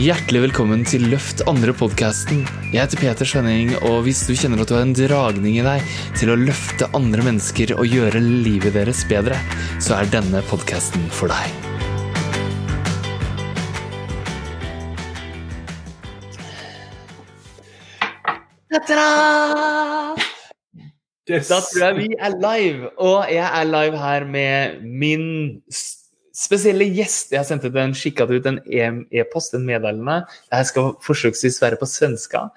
Hjertelig 0.00 0.40
velkommen 0.46 0.80
til 0.88 1.02
Løft 1.12 1.42
andre-podkasten. 1.50 2.38
Jeg 2.72 2.78
heter 2.80 3.00
Peter 3.02 3.28
Svenning, 3.28 3.74
og 3.84 4.06
hvis 4.06 4.22
du 4.24 4.30
kjenner 4.32 4.62
at 4.62 4.70
du 4.70 4.72
har 4.72 4.86
en 4.86 4.94
dragning 4.96 5.58
i 5.58 5.64
deg 5.66 5.90
til 6.16 6.32
å 6.32 6.38
løfte 6.40 6.88
andre 6.96 7.20
mennesker 7.26 7.74
og 7.76 7.84
gjøre 7.84 8.22
livet 8.24 8.72
deres 8.78 9.02
bedre, 9.10 9.36
så 9.76 9.98
er 9.98 10.08
denne 10.08 10.40
podkasten 10.48 11.04
for 11.12 11.28
deg. 11.28 11.52
Ta-da! 18.72 20.16
Yes. 21.28 21.52
Da 21.52 21.60
tror 21.60 21.90
jeg 21.90 22.00
vi 22.00 22.12
er 22.16 22.40
live, 22.40 22.94
og 22.96 23.28
jeg 23.28 23.44
er 23.44 23.68
live 23.68 24.00
her 24.00 24.24
med 24.32 24.80
min 24.80 25.28
spesielle 26.40 26.88
gäster. 26.88 27.36
Jeg 27.36 27.42
har 27.44 27.48
sendt 27.48 27.66
ut 27.68 27.76
en, 27.76 27.96
skikket 27.96 28.30
ut 28.32 28.46
en 28.48 28.60
e-post, 29.12 29.54
en 29.54 29.66
meddelende. 29.66 30.22
Jeg 30.50 30.70
skal 30.70 30.94
forsøksvis 31.04 31.60
være 31.62 31.80
på 31.80 31.88
svenska. 31.88 32.48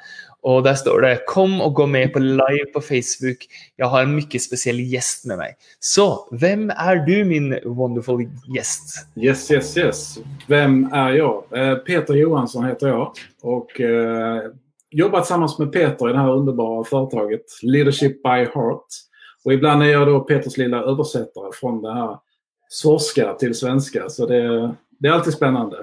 Og 0.44 0.64
der 0.64 0.74
står 0.74 1.02
det 1.02 1.20
'Kom 1.28 1.62
og 1.62 1.76
gå 1.76 1.86
med 1.86 2.14
på 2.14 2.20
live 2.20 2.68
på 2.74 2.80
Facebook'. 2.80 3.48
Jeg 3.78 3.88
har 3.88 4.02
en 4.02 4.16
mycket 4.16 4.42
spesiell 4.42 4.78
gjest 4.78 5.26
med 5.26 5.38
meg. 5.38 5.56
Så 5.80 6.28
hvem 6.32 6.70
er 6.70 7.06
du, 7.06 7.24
min 7.24 7.56
wonderful 7.66 8.26
gjest? 8.54 9.08
Yes, 9.18 9.52
yes, 9.52 9.78
yes. 9.78 10.20
Vem 10.48 10.94
är 10.94 11.10
jag? 11.10 11.44
Eh, 11.52 11.76
Peter 11.76 12.14
Johansson 12.14 12.66
heter 12.66 12.88
jag 12.88 13.12
och 13.42 13.82
eh, 13.82 14.42
jobbar 14.92 15.20
tillsammans 15.20 15.60
med 15.60 15.72
Peter 15.72 16.10
i 16.10 16.12
det 16.12 16.20
här 16.20 16.32
underbara 16.32 16.84
företaget 16.84 17.46
Leadership 17.62 18.24
by 18.24 18.30
Heart. 18.54 18.88
Och 19.46 19.54
ibland 19.54 19.84
är 19.84 19.88
jag 19.88 20.08
då 20.08 20.20
Peters 20.20 20.58
lilla 20.58 20.78
översättare 20.78 21.52
från 21.54 21.82
det 21.82 21.94
här 21.94 22.18
svorska 22.74 23.34
till 23.34 23.54
svenska. 23.56 24.10
Så 24.10 24.26
det, 24.26 24.42
det 25.00 25.08
är 25.08 25.12
alltid 25.12 25.34
spännande. 25.34 25.78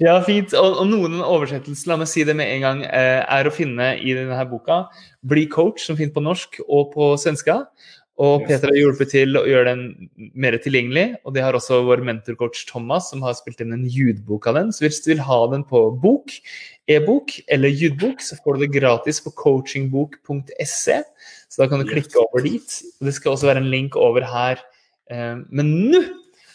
Ja, 0.00 0.20
fint. 0.22 0.52
Og, 0.54 0.76
og 0.82 0.86
noen 0.86 1.18
oversettelser, 1.24 1.90
la 1.90 1.96
meg 2.02 2.10
si 2.10 2.22
det 2.28 2.34
med 2.38 2.50
en 2.54 2.62
gang, 2.66 2.82
eh, 2.86 3.22
er 3.24 3.48
å 3.48 3.54
finne 3.54 3.94
i 3.98 4.14
denne 4.14 4.44
boka. 4.50 4.84
'Bli 5.26 5.48
coach', 5.50 5.86
som 5.86 5.98
finnes 5.98 6.14
på 6.14 6.22
norsk 6.22 6.60
og 6.68 6.92
på 6.94 7.08
svenska. 7.18 7.62
Og 8.22 8.42
Yes. 8.42 8.48
Peter 8.50 8.68
har 8.70 8.76
hjulpet 8.76 9.10
til 9.10 9.38
å 9.40 9.46
gjøre 9.48 9.72
den 9.72 10.10
mer 10.36 10.54
tilgjengelig. 10.60 11.16
Og 11.24 11.34
det 11.34 11.42
har 11.42 11.56
også 11.56 11.80
vår 11.88 12.04
mentorcoach 12.06 12.66
Thomas, 12.68 13.08
som 13.10 13.24
har 13.24 13.34
spilt 13.34 13.62
inn 13.64 13.72
en 13.72 13.86
ljudbok 13.88 14.46
av 14.50 14.60
den. 14.60 14.70
Så 14.70 14.84
hvis 14.84 15.00
du 15.02 15.14
vil 15.14 15.24
ha 15.24 15.40
den 15.50 15.64
på 15.64 15.80
bok, 16.02 16.30
e-bok 16.86 17.32
eller 17.48 17.72
ljudbok, 17.72 18.20
så 18.20 18.36
får 18.44 18.58
du 18.58 18.66
det 18.66 18.74
gratis 18.76 19.22
på 19.24 19.32
coachingbok.se. 19.42 21.00
Så 21.48 21.62
da 21.62 21.68
kan 21.68 21.80
du 21.80 21.88
Yes. 21.88 21.94
klikke 21.96 22.20
over 22.20 22.44
dit. 22.44 22.82
Det 23.00 23.14
skal 23.14 23.32
også 23.32 23.48
være 23.48 23.64
en 23.64 23.72
link 23.72 23.96
over 23.96 24.22
her. 24.28 24.60
Eh, 25.12 25.36
men 25.48 25.90
nu 25.90 26.04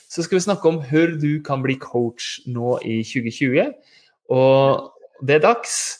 så 0.08 0.24
ska 0.24 0.36
vi 0.36 0.42
snakke 0.42 0.68
om 0.68 0.82
hur 0.82 1.08
du 1.08 1.44
kan 1.44 1.62
bli 1.62 1.76
coach 1.76 2.40
nå 2.46 2.82
i 2.82 3.04
2020. 3.04 3.66
Och 4.28 4.94
det 5.22 5.34
är 5.34 5.40
dags, 5.40 5.98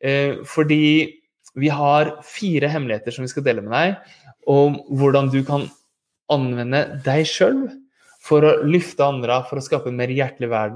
för 0.00 0.44
fordi 0.44 1.14
vi 1.54 1.68
har 1.68 2.22
fyra 2.40 2.68
hemligheter 2.68 3.10
som 3.10 3.22
vi 3.22 3.28
ska 3.28 3.40
dela 3.40 3.62
med 3.62 3.72
dig 3.72 3.98
om 4.46 4.74
hur 4.88 5.32
du 5.32 5.44
kan 5.44 5.68
använda 6.28 6.86
dig 6.86 7.24
själv 7.24 7.68
för 8.22 8.42
att 8.42 8.68
lyfta 8.68 9.04
andra 9.04 9.42
för 9.42 9.56
att 9.56 9.64
skapa 9.64 9.88
en 9.88 9.96
mer 9.96 10.08
hjärtlig 10.08 10.48
värld 10.48 10.72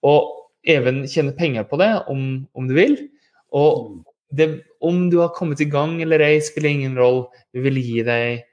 och 0.00 0.50
även 0.66 1.08
tjäna 1.08 1.32
pengar 1.32 1.64
på 1.64 1.76
det, 1.76 2.04
om, 2.06 2.46
om 2.52 2.68
du 2.68 2.74
vill. 2.74 3.08
Och 3.50 3.90
det, 4.30 4.60
om 4.80 5.10
du 5.10 5.16
har 5.16 5.28
kommit 5.28 5.60
igång 5.60 6.02
eller 6.02 6.20
ej 6.20 6.40
spelar 6.40 6.68
ingen 6.68 6.96
roll. 6.96 7.26
Vi 7.52 7.60
vill 7.60 7.78
ge 7.78 8.02
dig 8.02 8.44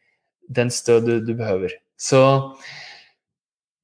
den 0.48 0.72
stöd 0.72 1.06
du, 1.06 1.20
du 1.20 1.34
behöver. 1.34 1.72
Så 2.04 2.52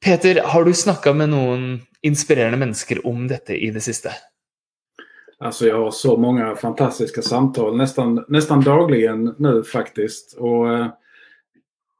Peter, 0.06 0.42
har 0.44 0.64
du 0.64 0.74
snackat 0.74 1.16
med 1.16 1.30
någon 1.30 1.80
inspirerande 2.02 2.58
människor 2.58 3.08
om 3.08 3.28
detta 3.28 3.54
i 3.54 3.72
det 3.72 3.80
sista? 3.80 4.10
Alltså 5.40 5.68
jag 5.68 5.84
har 5.84 5.92
så 5.92 6.18
många 6.18 6.56
fantastiska 6.56 7.22
samtal 7.22 7.78
nästan, 7.78 8.26
nästan 8.28 8.62
dagligen 8.62 9.36
nu 9.38 9.64
faktiskt. 9.64 10.38
Och 10.38 10.74
eh, 10.74 10.88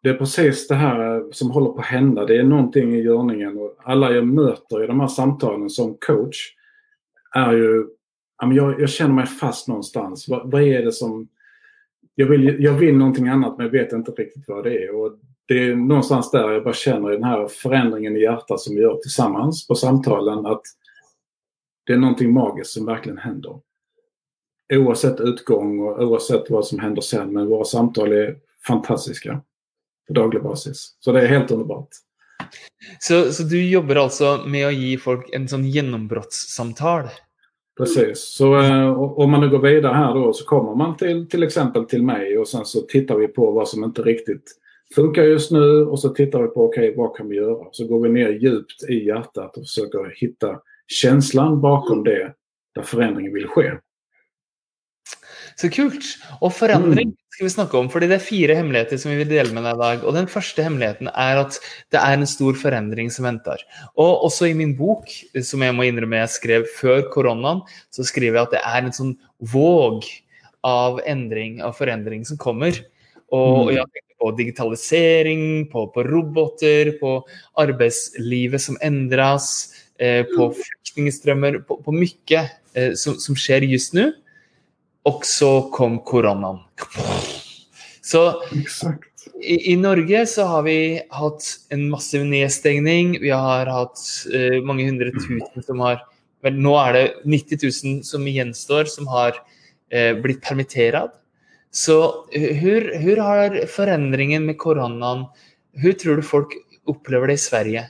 Det 0.04 0.10
är 0.10 0.14
precis 0.14 0.68
det 0.68 0.76
här 0.76 1.32
som 1.32 1.52
håller 1.52 1.70
på 1.72 1.80
att 1.80 1.86
hända. 1.86 2.26
Det 2.26 2.38
är 2.38 2.44
någonting 2.44 2.96
i 2.96 3.02
görningen 3.02 3.58
och 3.58 3.76
alla 3.84 4.12
jag 4.12 4.28
möter 4.28 4.84
i 4.84 4.88
de 4.88 5.00
här 5.00 5.08
samtalen 5.08 5.70
som 5.70 5.98
coach 6.00 6.54
är 7.36 7.54
ju, 7.54 7.86
jag, 8.42 8.82
jag 8.82 8.90
känner 8.90 9.14
mig 9.14 9.26
fast 9.26 9.68
någonstans. 9.68 10.28
Vad, 10.28 10.52
vad 10.52 10.62
är 10.62 10.86
det 10.86 10.92
som... 10.92 11.28
Jag 12.16 12.28
vill, 12.28 12.64
jag 12.64 12.74
vill 12.74 12.98
någonting 12.98 13.28
annat 13.28 13.58
men 13.58 13.66
jag 13.66 13.72
vet 13.72 13.94
inte 13.94 14.12
riktigt 14.12 14.48
vad 14.48 14.64
det 14.64 14.84
är. 14.84 14.96
Och 14.96 15.20
det 15.48 15.64
är 15.64 15.76
någonstans 15.76 16.32
där 16.32 16.52
jag 16.52 16.64
bara 16.64 16.74
känner 16.74 17.10
den 17.10 17.24
här 17.24 17.48
förändringen 17.48 18.18
i 18.18 18.22
hjärtat 18.22 18.60
som 18.60 18.76
vi 18.76 18.82
gör 18.82 18.96
tillsammans 18.96 19.68
på 19.68 19.76
samtalen 19.76 20.46
att 20.46 20.62
det 21.86 21.94
är 21.94 21.98
någonting 21.98 22.34
magiskt 22.34 22.72
som 22.74 22.86
verkligen 22.86 23.18
händer. 23.18 23.60
Oavsett 24.74 25.20
utgång 25.20 25.80
och 25.80 26.02
oavsett 26.04 26.50
vad 26.50 26.66
som 26.66 26.80
händer 26.80 27.02
sen. 27.02 27.34
Men 27.34 27.48
våra 27.48 27.66
samtal 27.66 28.12
är 28.12 28.38
fantastiska 28.68 29.42
på 30.08 30.14
daglig 30.14 30.44
basis. 30.44 30.96
Så 31.00 31.12
det 31.12 31.22
är 31.22 31.28
helt 31.28 31.52
underbart. 31.52 31.90
Så, 33.00 33.34
så 33.34 33.44
du 33.44 33.70
jobber 33.70 33.96
altså 33.96 34.44
med 34.46 34.68
å 34.68 34.72
gi 34.72 34.98
folk 34.98 35.30
en 35.34 35.48
sånn 35.48 35.66
gjennombrottssamtale? 35.68 37.10
Precis. 37.78 38.24
Så 38.24 38.60
eh, 38.60 38.92
om 39.00 39.32
man 39.32 39.42
nu 39.42 39.50
går 39.50 39.60
vidare 39.60 39.94
här 39.94 40.14
då 40.14 40.34
så 40.34 40.46
kommer 40.46 40.76
man 40.76 40.98
till 40.98 41.30
till 41.30 41.44
exempel 41.44 41.86
till 41.86 42.04
mig 42.04 42.38
och 42.38 42.48
sen 42.48 42.66
så 42.66 42.82
tittar 42.82 43.16
vi 43.16 43.28
på 43.28 43.52
vad 43.52 43.68
som 43.68 43.84
inte 43.84 44.02
riktigt 44.02 44.56
funkar 44.96 45.24
just 45.24 45.52
nu 45.52 45.86
och 45.86 46.00
så 46.00 46.10
tittar 46.10 46.42
vi 46.42 46.48
på 46.48 46.66
okej 46.66 46.94
vad 46.98 47.16
kan 47.16 47.30
vi 47.30 47.36
göra? 47.36 47.68
Så 47.72 47.88
går 47.88 48.00
vi 48.00 48.10
ner 48.10 48.30
djupt 48.30 48.90
i 48.90 49.06
hjärtat 49.06 49.58
och 49.58 49.64
försöker 49.64 50.14
hitta 50.16 50.60
känslan 50.88 51.62
bakom 51.62 52.04
det 52.04 52.34
där 52.76 52.82
förändringen 52.82 53.34
vill 53.34 53.48
ske. 53.48 53.72
Så 55.58 55.70
kult! 55.74 56.06
Og 56.42 56.52
forandring 56.54 57.16
skal 57.34 57.48
vi 57.48 57.50
snakke 57.50 57.80
om, 57.80 57.88
fordi 57.90 58.08
det 58.12 58.20
er 58.20 58.22
fire 58.22 58.56
hemmeligheter 58.60 59.00
som 59.02 59.10
vi 59.10 59.18
vil 59.24 59.32
dele 59.32 59.56
med 59.56 59.66
deg 59.66 59.74
i 59.74 59.82
dag. 59.82 60.04
Og 60.06 60.14
den 60.14 60.30
første 60.30 60.62
hemmeligheten 60.62 61.10
er 61.10 61.42
at 61.42 61.58
det 61.94 61.98
er 61.98 62.14
en 62.14 62.30
stor 62.30 62.58
forandring 62.62 63.10
som 63.14 63.26
venter. 63.26 63.64
Og 63.98 64.28
også 64.28 64.52
i 64.52 64.56
min 64.58 64.76
bok, 64.78 65.10
som 65.42 65.66
jeg 65.66 65.74
må 65.74 65.88
innrømme 65.88 66.22
jeg 66.22 66.34
skrev 66.36 66.68
før 66.78 67.02
koronaen, 67.14 67.64
så 67.90 68.06
skriver 68.06 68.38
jeg 68.38 68.50
at 68.50 68.54
det 68.54 68.62
er 68.70 68.86
en 68.86 68.98
sånn 69.00 69.16
våg 69.54 70.06
av 70.68 71.02
endring, 71.10 71.58
av 71.66 71.74
forandring 71.80 72.22
som 72.28 72.38
kommer. 72.42 72.78
Og 73.34 73.74
jeg 73.74 73.82
tenker 73.82 74.07
på 74.18 74.32
digitalisering, 74.38 75.68
på, 75.72 75.88
på 75.94 76.04
roboter, 76.08 76.94
på 77.02 77.20
arbeidslivet 77.62 78.64
som 78.64 78.78
endres, 78.84 79.74
eh, 80.00 80.24
på 80.32 80.50
flyktningstrømmer, 80.58 81.62
på, 81.68 81.80
på 81.86 81.94
mye 81.96 82.44
eh, 82.74 82.94
som, 82.98 83.18
som 83.22 83.38
skjer 83.38 83.68
just 83.70 83.96
nå. 83.98 84.10
Og 85.08 85.24
så 85.28 85.52
kom 85.72 86.02
koronaen. 86.04 86.60
Så 88.04 88.24
Exakt. 88.56 89.28
i, 89.40 89.74
i 89.74 89.76
Norge 89.80 90.26
så 90.28 90.48
har 90.50 90.66
vi 90.68 91.00
hatt 91.14 91.48
en 91.72 91.88
massiv 91.92 92.26
nedstengning. 92.28 93.16
Vi 93.24 93.32
har 93.32 93.70
hatt 93.72 94.04
eh, 94.34 94.60
mange 94.66 94.88
hundre 94.90 95.14
tusen 95.16 95.64
som 95.64 95.84
har 95.86 96.04
Vel, 96.46 96.58
nå 96.62 96.76
er 96.78 96.92
det 96.94 97.06
90 97.26 97.64
000 97.66 98.02
som 98.06 98.26
gjenstår, 98.30 98.86
som 98.92 99.08
har 99.10 99.40
eh, 99.90 100.14
blitt 100.22 100.44
permittert. 100.46 101.16
Så 101.72 102.26
hvordan 102.32 103.20
har 103.26 103.66
forandringen 103.66 104.46
med 104.46 104.58
koronaen 104.58 105.26
Hvordan 105.74 106.00
tror 106.00 106.16
du 106.16 106.22
folk 106.22 106.48
upplever 106.86 107.28
det 107.28 107.34
i 107.34 107.38
Sverige? 107.38 107.90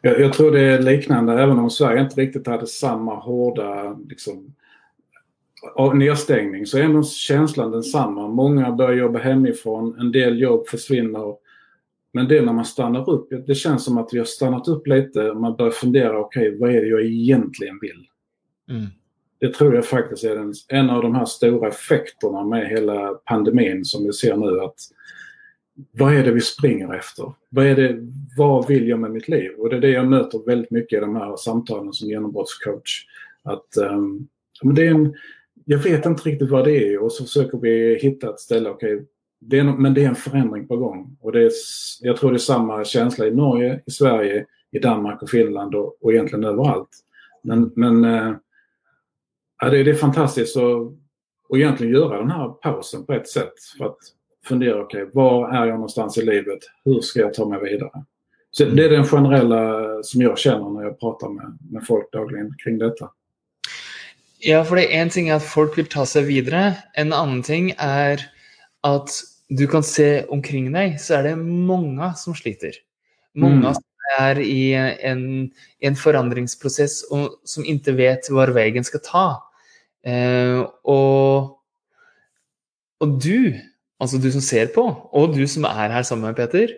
Jag, 0.00 0.20
jag 0.20 0.32
tror 0.32 0.50
det 0.50 0.60
är 0.60 0.82
liknande 0.82 1.32
även 1.32 1.58
om 1.58 1.70
Sverige 1.70 2.00
inte 2.00 2.20
riktigt 2.20 2.46
hade 2.46 2.66
samma 2.66 3.14
hårda 3.14 3.98
liksom, 4.08 4.54
av 5.74 5.96
nedstängning 5.96 6.66
så 6.66 6.78
är 6.78 6.82
ändå 6.82 7.02
känslan 7.02 7.70
densamma. 7.70 8.28
Många 8.28 8.72
börjar 8.72 8.92
jobba 8.92 9.18
hemifrån, 9.18 10.00
en 10.00 10.12
del 10.12 10.40
jobb 10.40 10.68
försvinner. 10.68 11.36
Men 12.12 12.28
det 12.28 12.38
är 12.38 12.42
när 12.42 12.52
man 12.52 12.64
stannar 12.64 13.10
upp, 13.10 13.28
det 13.46 13.54
känns 13.54 13.84
som 13.84 13.98
att 13.98 14.08
vi 14.12 14.18
har 14.18 14.24
stannat 14.24 14.68
upp 14.68 14.86
lite. 14.86 15.32
Man 15.34 15.56
börjar 15.56 15.72
fundera, 15.72 16.18
okej 16.18 16.58
vad 16.58 16.70
är 16.70 16.80
det 16.80 16.88
jag 16.88 17.04
egentligen 17.04 17.78
vill? 17.80 18.06
Mm. 18.70 18.86
Det 19.42 19.54
tror 19.54 19.74
jag 19.74 19.86
faktiskt 19.86 20.24
är 20.24 20.36
den, 20.36 20.54
en 20.68 20.90
av 20.90 21.02
de 21.02 21.14
här 21.14 21.24
stora 21.24 21.68
effekterna 21.68 22.44
med 22.44 22.68
hela 22.68 23.08
pandemin 23.14 23.84
som 23.84 24.06
vi 24.06 24.12
ser 24.12 24.36
nu. 24.36 24.60
att 24.60 24.76
Vad 25.92 26.14
är 26.14 26.24
det 26.24 26.32
vi 26.32 26.40
springer 26.40 26.94
efter? 26.94 27.32
Vad, 27.48 27.66
är 27.66 27.76
det, 27.76 27.96
vad 28.36 28.68
vill 28.68 28.88
jag 28.88 28.98
med 28.98 29.10
mitt 29.10 29.28
liv? 29.28 29.50
Och 29.58 29.70
det 29.70 29.76
är 29.76 29.80
det 29.80 29.90
jag 29.90 30.06
möter 30.06 30.46
väldigt 30.46 30.70
mycket 30.70 30.96
i 30.96 31.00
de 31.00 31.16
här 31.16 31.36
samtalen 31.36 31.92
som 31.92 32.08
genombrottscoach. 32.08 33.06
Att, 33.42 33.76
um, 33.76 34.28
det 34.74 34.86
är 34.86 34.90
en, 34.90 35.14
jag 35.64 35.78
vet 35.78 36.06
inte 36.06 36.28
riktigt 36.28 36.50
vad 36.50 36.64
det 36.64 36.92
är 36.92 37.02
och 37.02 37.12
så 37.12 37.24
försöker 37.24 37.58
vi 37.58 37.98
hitta 38.02 38.30
ett 38.30 38.40
ställe. 38.40 38.70
Okay, 38.70 39.00
det 39.40 39.58
är, 39.58 39.64
men 39.64 39.94
det 39.94 40.04
är 40.04 40.08
en 40.08 40.14
förändring 40.14 40.68
på 40.68 40.76
gång. 40.76 41.16
Och 41.20 41.32
det 41.32 41.42
är, 41.42 41.52
jag 42.00 42.16
tror 42.16 42.30
det 42.30 42.36
är 42.36 42.38
samma 42.38 42.84
känsla 42.84 43.26
i 43.26 43.34
Norge, 43.34 43.80
i 43.86 43.90
Sverige, 43.90 44.46
i 44.72 44.78
Danmark 44.78 45.22
och 45.22 45.30
Finland 45.30 45.74
och, 45.74 46.04
och 46.04 46.12
egentligen 46.12 46.44
överallt. 46.44 46.90
Men, 47.42 47.72
men 47.74 48.04
eh, 48.04 48.34
ja, 49.62 49.70
det, 49.70 49.82
det 49.82 49.90
är 49.90 49.94
fantastiskt 49.94 50.56
att, 50.56 50.62
att 51.50 51.56
egentligen 51.56 51.92
göra 51.92 52.18
den 52.18 52.30
här 52.30 52.48
pausen 52.48 53.06
på 53.06 53.12
ett 53.12 53.28
sätt. 53.28 53.52
För 53.78 53.84
att 53.86 53.98
fundera, 54.44 54.82
okej, 54.82 55.10
var 55.12 55.48
är 55.48 55.66
jag 55.66 55.74
någonstans 55.74 56.18
i 56.18 56.22
livet? 56.24 56.58
Hur 56.84 57.00
ska 57.00 57.20
jag 57.20 57.34
ta 57.34 57.48
mig 57.48 57.60
vidare? 57.60 58.04
Så 58.50 58.64
det 58.64 58.84
är 58.84 58.90
den 58.90 59.04
generella 59.04 59.86
som 60.02 60.22
jag 60.22 60.38
känner 60.38 60.70
när 60.70 60.82
jag 60.82 61.00
pratar 61.00 61.28
med, 61.28 61.58
med 61.70 61.86
folk 61.86 62.12
dagligen 62.12 62.54
kring 62.64 62.78
detta. 62.78 63.10
Ja, 64.38 64.64
for 64.64 64.76
det 64.76 64.94
en 64.94 65.10
ting 65.10 65.28
er 65.30 65.38
at 65.38 65.46
folk 65.46 65.76
vil 65.78 65.86
ta 65.86 66.02
seg 66.06 66.26
videre. 66.26 66.74
En 66.98 67.12
annen 67.14 67.44
ting 67.46 67.70
er 67.78 68.24
at 68.82 69.14
du 69.48 69.66
kan 69.70 69.84
se 69.86 70.24
omkring 70.28 70.72
deg, 70.74 70.98
så 71.00 71.20
er 71.20 71.28
det 71.28 71.36
mange 71.38 72.08
som 72.18 72.34
sliter. 72.34 72.74
Mange 73.38 73.62
Mm. 73.62 73.74
som 73.74 73.84
er 74.18 74.40
i 74.40 74.74
en, 74.74 75.52
en 75.80 75.96
forandringsprosess 75.96 77.04
og 77.10 77.38
som 77.44 77.64
ikke 77.64 77.94
vet 77.96 78.28
hvor 78.28 78.50
veien 78.52 78.84
skal 78.84 79.00
ta. 79.06 79.26
Eh, 80.02 80.60
og, 80.88 81.52
og 83.02 83.16
du, 83.22 83.52
altså 84.02 84.20
du 84.22 84.30
som 84.34 84.44
ser 84.44 84.72
på, 84.74 84.84
og 85.12 85.36
du 85.36 85.44
som 85.50 85.66
er 85.68 85.94
her 85.94 86.06
sammen 86.06 86.30
med 86.30 86.38
Peter, 86.40 86.74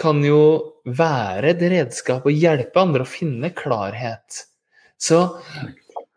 kan 0.00 0.20
jo 0.24 0.40
være 0.84 1.54
et 1.54 1.64
redskap 1.72 2.28
og 2.28 2.36
hjelpe 2.36 2.80
andre 2.80 3.04
å 3.04 3.08
finne 3.08 3.52
klarhet. 3.56 4.44
Så 4.98 5.24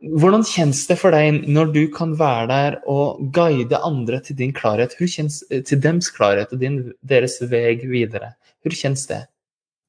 hvordan 0.01 0.44
kjennes 0.48 0.81
det 0.89 0.98
for 0.98 1.13
deg 1.13 1.44
når 1.45 1.74
du 1.75 1.81
kan 1.94 2.15
være 2.18 2.48
der 2.50 2.77
og 2.89 3.19
guide 3.36 3.77
andre 3.86 4.21
til 4.25 4.39
din 4.39 4.54
klarhet? 4.56 4.95
Hur 4.97 5.07
kjennes, 5.07 5.44
eh, 5.51 5.63
til 5.63 5.81
dems 5.81 6.09
klarhet 6.13 6.54
og 6.54 6.63
din, 6.63 6.83
deres 7.01 7.38
vei 7.51 7.77
videre? 7.86 8.33
Hur 8.65 8.75
kjennes 8.75 9.06
det? 9.07 9.25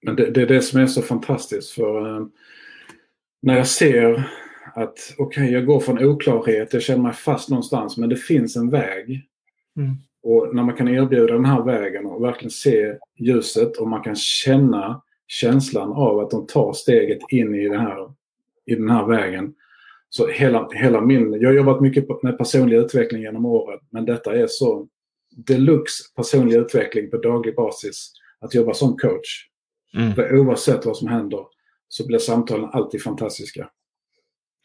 Det, 0.02 0.30
det 0.34 0.42
är 0.42 0.46
det 0.46 0.62
som 0.62 0.80
är 0.80 0.86
så 0.86 1.02
fantastiskt. 1.02 1.70
för 1.70 2.16
eh, 2.16 2.26
När 3.42 3.56
jag 3.56 3.66
ser 3.66 4.30
att 4.74 5.14
okej, 5.18 5.52
jag 5.52 5.66
går 5.66 5.80
från 5.80 6.04
oklarhet, 6.04 6.72
jag 6.72 6.82
känner 6.82 7.02
mig 7.02 7.12
fast 7.12 7.48
någonstans, 7.48 7.96
men 7.96 8.08
det 8.08 8.16
finns 8.16 8.56
en 8.56 8.70
väg. 8.70 9.28
Mm. 9.76 9.96
Och 10.22 10.54
när 10.54 10.62
man 10.62 10.76
kan 10.76 10.88
erbjuda 10.88 11.32
den 11.32 11.44
här 11.44 11.62
vägen 11.62 12.06
och 12.06 12.24
verkligen 12.24 12.50
se 12.50 12.94
ljuset 13.18 13.76
och 13.76 13.88
man 13.88 14.02
kan 14.02 14.16
känna 14.16 15.02
känslan 15.26 15.92
av 15.92 16.18
att 16.18 16.30
de 16.30 16.46
tar 16.46 16.72
steget 16.72 17.18
in 17.28 17.54
i, 17.54 17.68
det 17.68 17.78
här, 17.78 18.12
i 18.66 18.74
den 18.74 18.90
här 18.90 19.06
vägen. 19.06 19.54
Så 20.08 20.28
hela, 20.28 20.68
hela 20.72 21.00
min, 21.00 21.32
jag 21.32 21.48
har 21.48 21.54
jobbat 21.54 21.80
mycket 21.80 22.22
med 22.22 22.38
personlig 22.38 22.76
utveckling 22.76 23.22
genom 23.22 23.46
åren, 23.46 23.78
men 23.90 24.04
detta 24.04 24.34
är 24.34 24.46
så 24.46 24.88
deluxe 25.36 26.04
personlig 26.16 26.56
utveckling 26.56 27.10
på 27.10 27.16
daglig 27.16 27.56
basis. 27.56 28.12
Att 28.40 28.54
jobba 28.54 28.74
som 28.74 28.96
coach. 28.96 29.48
Mm. 29.96 30.14
För 30.14 30.38
oavsett 30.38 30.86
vad 30.86 30.96
som 30.96 31.08
händer 31.08 31.46
så 31.88 32.06
blir 32.06 32.18
samtalen 32.18 32.70
alltid 32.72 33.02
fantastiska. 33.02 33.68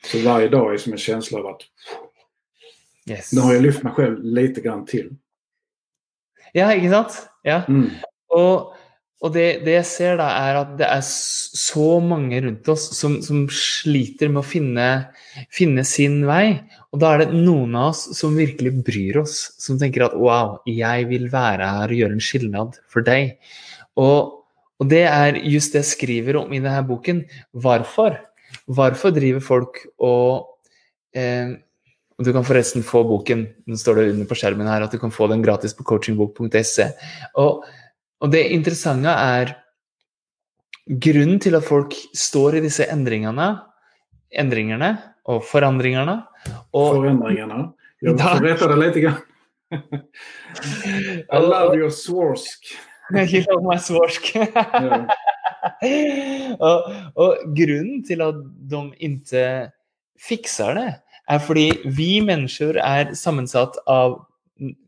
Så 0.05 0.19
varje 0.25 0.47
dag 0.47 0.73
är 0.73 0.77
som 0.77 0.91
en 0.93 0.97
känsla 0.99 1.39
av 1.39 1.47
att 1.47 1.61
Yes. 3.09 3.33
nu 3.33 3.41
har 3.41 3.53
jag 3.53 3.61
lyft 3.63 3.83
mig 3.83 3.93
själv 3.93 4.23
lite 4.23 4.61
grann 4.61 4.85
till. 4.85 5.09
Ja, 6.53 6.73
ikke 6.75 6.89
sant? 6.91 7.13
Ja. 7.43 7.61
Mm. 7.69 7.89
Og, 8.35 8.73
og 9.23 9.31
det, 9.33 9.61
det 9.63 9.77
jeg 9.77 9.85
ser 9.87 10.17
da, 10.19 10.25
er 10.49 10.59
at 10.59 10.73
det 10.79 10.89
s- 10.99 11.51
så 11.55 11.99
mange 12.03 12.41
rundt 12.43 12.67
oss 12.69 12.89
som, 12.97 13.21
som 13.23 13.45
sliter 13.47 14.27
med 14.27 14.41
å 14.41 14.47
finne, 14.47 14.87
finne 15.55 15.85
sin 15.87 16.19
vei. 16.27 16.59
Og 16.91 16.99
da 16.99 17.13
er 17.15 17.23
det 17.25 17.39
noen 17.39 17.75
av 17.79 17.93
oss 17.93 18.03
som 18.19 18.35
virkelig 18.35 18.73
bryr 18.87 19.21
oss, 19.23 19.37
som 19.57 19.79
tenker 19.79 20.03
at 20.09 20.17
wow, 20.19 20.57
jeg 20.67 21.07
vil 21.07 21.29
være 21.31 21.63
her 21.77 21.87
og 21.95 22.01
gjøre 22.03 22.17
en 22.19 22.23
skilnad 22.27 22.75
for 22.91 23.07
deg. 23.07 23.37
Og, 23.95 24.33
og 24.83 24.91
det 24.91 25.05
er 25.07 25.39
just 25.47 25.71
det 25.75 25.85
jeg 25.85 25.93
skriver 25.95 26.41
om 26.43 26.51
i 26.51 26.59
denne 26.59 26.83
boken. 26.87 27.23
Hvorfor? 27.55 28.19
Hvorfor 28.67 29.11
driver 29.15 29.39
folk 29.43 29.79
og 29.99 30.47
eh, 31.15 31.55
og 32.17 32.25
Du 32.25 32.31
kan 32.33 32.41
forresten 32.43 32.81
få 32.81 33.03
boken, 33.05 33.43
den 33.69 33.77
står 33.77 33.95
det 33.99 34.05
under 34.15 34.25
på 34.25 34.33
skjermen 34.39 34.65
her, 34.65 34.81
at 34.81 34.89
du 34.91 34.97
kan 34.97 35.11
få 35.13 35.27
den 35.29 35.43
gratis 35.45 35.75
på 35.77 35.83
coachingbok.se. 35.85 36.87
Og, 37.37 37.59
og 38.21 38.31
det 38.33 38.41
interessante 38.55 39.09
er 39.13 39.51
grunnen 40.89 41.37
til 41.39 41.53
at 41.59 41.67
folk 41.67 41.93
står 42.17 42.57
i 42.57 42.63
disse 42.65 42.87
endringene, 42.89 43.59
endringene 44.33 44.89
og 45.29 45.43
forandringene. 45.45 46.23
Og, 46.73 46.95
Förändringarna. 46.95 47.73
Jag 48.01 48.19
Ja. 48.19 48.27
får 48.35 48.43
rätta 48.45 48.67
det 48.67 48.75
lite 48.87 48.99
grann. 48.99 49.21
I 51.31 51.37
love 51.39 51.75
your 51.77 51.89
svorsk. 51.89 52.65
Ikke 53.13 53.45
la 53.45 53.61
meg 53.61 53.79
svorsk. 53.81 54.33
och, 56.59 56.91
och 57.13 57.55
grunden 57.55 58.03
till 58.03 58.21
att 58.21 58.35
de 58.69 58.93
inte 58.97 59.71
fixar 60.19 60.75
det, 60.75 60.93
er 61.27 61.39
fordi 61.39 61.71
vi 61.85 62.21
människor 62.21 62.77
är 62.77 63.13
sammansatt 63.13 63.77
av 63.85 64.25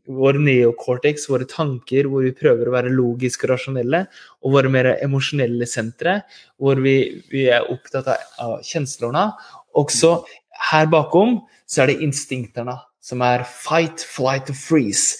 vår 0.06 0.32
neocortex, 0.32 1.28
våra 1.28 1.44
tankar, 1.44 2.08
hvor 2.10 2.24
vi 2.24 2.32
prøver 2.34 2.68
å 2.68 2.74
være 2.74 2.92
logiske 2.94 3.46
og 3.46 3.52
rasjonelle, 3.54 4.04
og 4.42 4.56
våre 4.56 4.72
mer 4.72 4.88
emosjonelle 4.96 5.68
sentre, 5.68 6.20
hvor 6.58 6.80
vi, 6.82 7.22
vi 7.30 7.46
er 7.52 7.68
opptatt 7.70 8.08
av, 8.38 8.62
känslorna. 8.62 9.32
Och 9.72 9.84
Også 9.84 10.24
her 10.72 10.86
bakom 10.86 11.40
så 11.66 11.82
er 11.82 11.86
det 11.86 12.02
instinktene, 12.02 12.78
som 13.00 13.22
är 13.22 13.44
fight, 13.44 14.00
flight 14.00 14.50
og 14.50 14.56
freeze. 14.56 15.16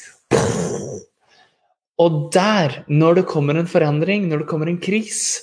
Og 2.01 2.31
der, 2.33 2.81
når 2.89 3.21
det 3.21 3.27
kommer 3.29 3.59
en 3.61 3.69
forandring, 3.69 4.29
når 4.29 4.43
det 4.43 4.51
kommer 4.51 4.71
en 4.71 4.81
kris, 4.81 5.37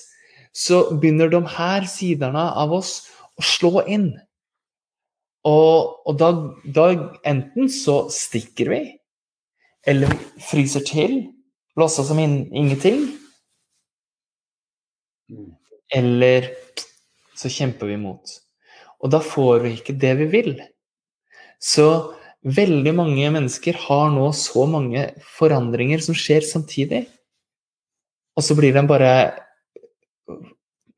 så 0.55 0.87
begynner 0.97 1.29
de 1.29 1.43
her 1.53 1.85
sidene 1.89 2.47
av 2.57 2.73
oss 2.73 3.03
å 3.37 3.45
slå 3.45 3.83
inn. 3.85 4.09
Og, 5.45 6.01
og 6.09 6.17
da, 6.17 6.31
da 6.65 6.87
enten 7.29 7.69
så 7.71 8.07
stikker 8.11 8.73
vi, 8.73 8.81
eller 9.87 10.09
vi 10.11 10.47
fryser 10.49 10.83
til, 10.87 11.19
låtsas 11.77 12.09
som 12.09 12.19
in, 12.23 12.41
ingenting, 12.51 13.05
Mm. 15.27 15.55
eller 15.91 16.45
så 17.35 17.49
kjemper 17.51 17.89
vi 17.89 17.97
imot. 17.97 18.31
Og 19.03 19.11
da 19.11 19.19
får 19.19 19.59
vi 19.65 19.73
ikke 19.75 19.95
det 19.99 20.13
vi 20.21 20.27
vil. 20.31 20.53
Så 21.59 22.15
veldig 22.47 22.93
mange 22.95 23.27
mennesker 23.33 23.75
har 23.87 24.11
nå 24.13 24.29
så 24.35 24.65
mange 24.69 25.09
forandringer 25.37 26.03
som 26.03 26.15
skjer 26.17 26.45
samtidig. 26.47 27.05
Og 28.37 28.45
så 28.45 28.55
blir 28.57 28.75
de 28.75 28.85
bare 28.87 29.11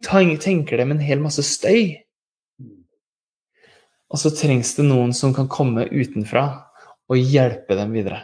tan- 0.04 0.38
Tenker 0.38 0.78
de 0.78 0.84
en 0.92 1.00
hel 1.00 1.20
masse 1.20 1.44
støy. 1.44 1.98
Og 4.10 4.18
så 4.18 4.32
trengs 4.34 4.76
det 4.76 4.86
noen 4.86 5.14
som 5.14 5.34
kan 5.34 5.48
komme 5.48 5.88
utenfra 5.90 6.66
og 7.10 7.18
hjelpe 7.18 7.76
dem 7.78 7.94
videre. 7.94 8.24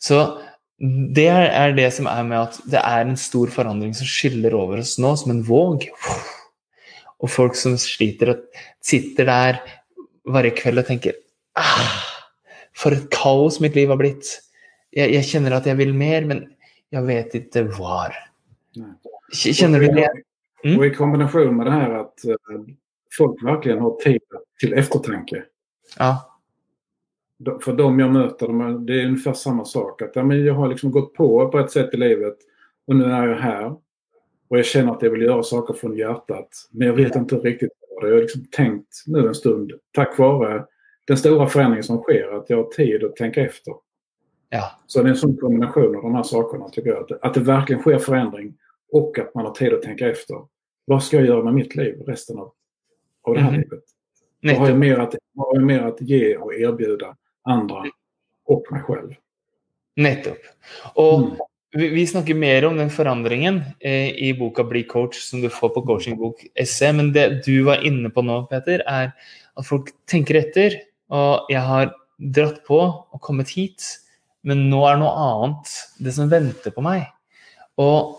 Så 0.00 0.40
det 0.78 1.28
er 1.28 1.72
det 1.76 1.92
som 1.96 2.06
er 2.06 2.22
med 2.22 2.38
at 2.38 2.58
det 2.68 2.80
er 2.82 3.04
en 3.04 3.16
stor 3.16 3.50
forandring 3.52 3.94
som 3.96 4.06
skyller 4.06 4.54
over 4.54 4.82
oss 4.82 4.98
nå, 4.98 5.14
som 5.16 5.32
en 5.32 5.42
våg. 5.42 5.88
Og 7.16 7.30
folk 7.32 7.56
som 7.56 7.78
sliter 7.80 8.34
og 8.34 8.60
sitter 8.84 9.24
der 9.24 9.60
hver 10.26 10.50
kveld 10.58 10.82
og 10.82 10.86
tenker 10.86 11.16
ah, 11.56 12.15
For 12.76 12.92
et 12.92 13.08
kaos 13.10 13.60
mitt 13.60 13.76
liv 13.76 13.88
har 13.88 14.00
blitt. 14.00 14.28
Jeg, 14.92 15.12
jeg 15.14 15.28
kjenner 15.28 15.56
at 15.56 15.66
jeg 15.68 15.78
vil 15.78 15.94
mer, 15.96 16.26
men 16.28 16.44
jeg 16.92 17.06
vet 17.06 17.36
ikke 17.40 17.66
var. 17.78 18.14
Nej. 18.76 18.94
Kjenner 19.32 19.80
du 19.80 19.86
det? 19.86 20.08
Mm. 20.64 20.78
Och 20.78 20.86
i 20.86 20.90
kombination 20.90 21.56
med 21.56 21.66
det 21.66 21.72
här 21.72 21.90
att 21.90 22.24
eh, 22.24 22.34
folk 23.18 23.42
verkligen 23.42 23.78
har 23.78 23.96
tid 23.96 24.20
till 24.60 24.72
eftertanke. 24.72 25.44
Ja. 25.98 26.32
För 27.60 27.72
de 27.72 28.00
jag 28.00 28.12
möter, 28.12 28.78
det 28.86 29.00
är 29.00 29.06
ungefär 29.06 29.32
samma 29.32 29.64
sak. 29.64 30.02
Att 30.02 30.16
ja, 30.16 30.24
men 30.24 30.44
jag 30.44 30.54
har 30.54 30.68
liksom 30.68 30.90
gått 30.90 31.14
på 31.14 31.48
på 31.48 31.58
ett 31.58 31.70
sätt 31.70 31.94
i 31.94 31.96
livet 31.96 32.36
och 32.86 32.96
nu 32.96 33.04
är 33.04 33.26
jag 33.26 33.36
här. 33.36 33.66
Och 34.48 34.58
jag 34.58 34.66
känner 34.66 34.92
att 34.92 35.02
jag 35.02 35.10
vill 35.10 35.22
göra 35.22 35.42
saker 35.42 35.74
från 35.74 35.96
hjärtat. 35.96 36.48
Men 36.70 36.86
jag 36.86 36.94
vet 36.94 37.16
inte 37.16 37.36
riktigt 37.36 37.72
vad 37.90 38.04
det 38.04 38.06
är. 38.06 38.10
Jag 38.10 38.16
har 38.16 38.22
liksom 38.22 38.46
tänkt 38.50 39.02
nu 39.06 39.28
en 39.28 39.34
stund, 39.34 39.72
tack 39.92 40.18
vare 40.18 40.64
den 41.06 41.16
stora 41.16 41.46
förändringen 41.46 41.84
som 41.84 41.98
sker, 41.98 42.36
att 42.36 42.50
jag 42.50 42.56
har 42.56 42.64
tid 42.70 43.04
att 43.04 43.16
tänka 43.16 43.40
efter. 43.40 43.74
Ja. 44.48 44.70
Så 44.86 45.02
det 45.02 45.08
är 45.08 45.10
en 45.10 45.16
sån 45.16 45.36
kombination 45.36 45.96
av 45.96 46.02
de 46.02 46.14
här 46.14 46.22
sakerna 46.22 46.68
tycker 46.68 46.90
jag. 46.90 47.12
Att 47.12 47.22
att 47.22 47.34
det 47.34 47.40
verkligen 47.40 47.82
sker 47.82 47.98
förändring 47.98 48.54
och 48.92 49.18
att 49.18 49.34
man 49.34 49.44
har 49.46 49.52
tid 49.52 49.72
att 49.74 49.82
tänka 49.82 50.08
efter. 50.08 50.36
Vad 50.84 51.02
ska 51.04 51.16
jag 51.16 51.26
göra 51.26 51.42
med 51.44 51.54
mitt 51.54 51.74
liv 51.74 52.00
resten 52.06 52.38
av, 52.38 52.52
av 53.22 53.34
det 53.34 53.40
här 53.40 53.50
Mhm. 53.50 53.60
livet? 53.60 53.84
Vad 54.42 54.56
har, 54.56 54.68
jag 54.68 54.78
mer 54.78 54.98
att, 54.98 55.14
vad 55.34 55.46
har 55.48 55.54
jag 55.54 55.64
mer 55.66 55.82
att 55.82 56.00
ge 56.00 56.36
och 56.36 56.54
erbjuda 56.54 57.16
andra 57.42 57.84
och 58.44 58.64
mig 58.70 58.82
själv? 58.82 59.14
Nettopp. 59.96 60.38
Og 60.94 61.22
Mm. 61.22 61.36
vi, 61.72 61.88
vi 61.88 62.06
snakker 62.06 62.34
mer 62.34 62.64
om 62.64 62.76
den 62.76 62.90
forandringen 62.90 63.60
eh, 63.80 64.08
i 64.10 64.34
boka 64.38 64.64
'Bli 64.64 64.82
coach', 64.82 65.12
som 65.30 65.40
du 65.40 65.48
får 65.48 65.68
på 65.68 65.82
coachingbok.se. 65.82 66.92
Men 66.92 67.12
det 67.12 67.42
du 67.46 67.62
var 67.62 67.86
inne 67.86 68.10
på 68.10 68.22
nå, 68.22 68.46
Peter, 68.46 68.82
er 68.86 69.10
at 69.56 69.66
folk 69.66 69.88
tenker 70.06 70.34
etter. 70.34 70.70
Og 71.14 71.50
jeg 71.52 71.62
har 71.62 71.92
dratt 72.16 72.62
på 72.66 72.80
og 72.80 73.20
kommet 73.22 73.52
hit, 73.54 73.84
men 74.46 74.66
nå 74.70 74.82
er 74.88 74.98
noe 75.00 75.12
annet 75.26 75.72
det 76.02 76.14
som 76.16 76.30
venter 76.30 76.74
på 76.74 76.84
meg. 76.84 77.06
Og, 77.82 78.16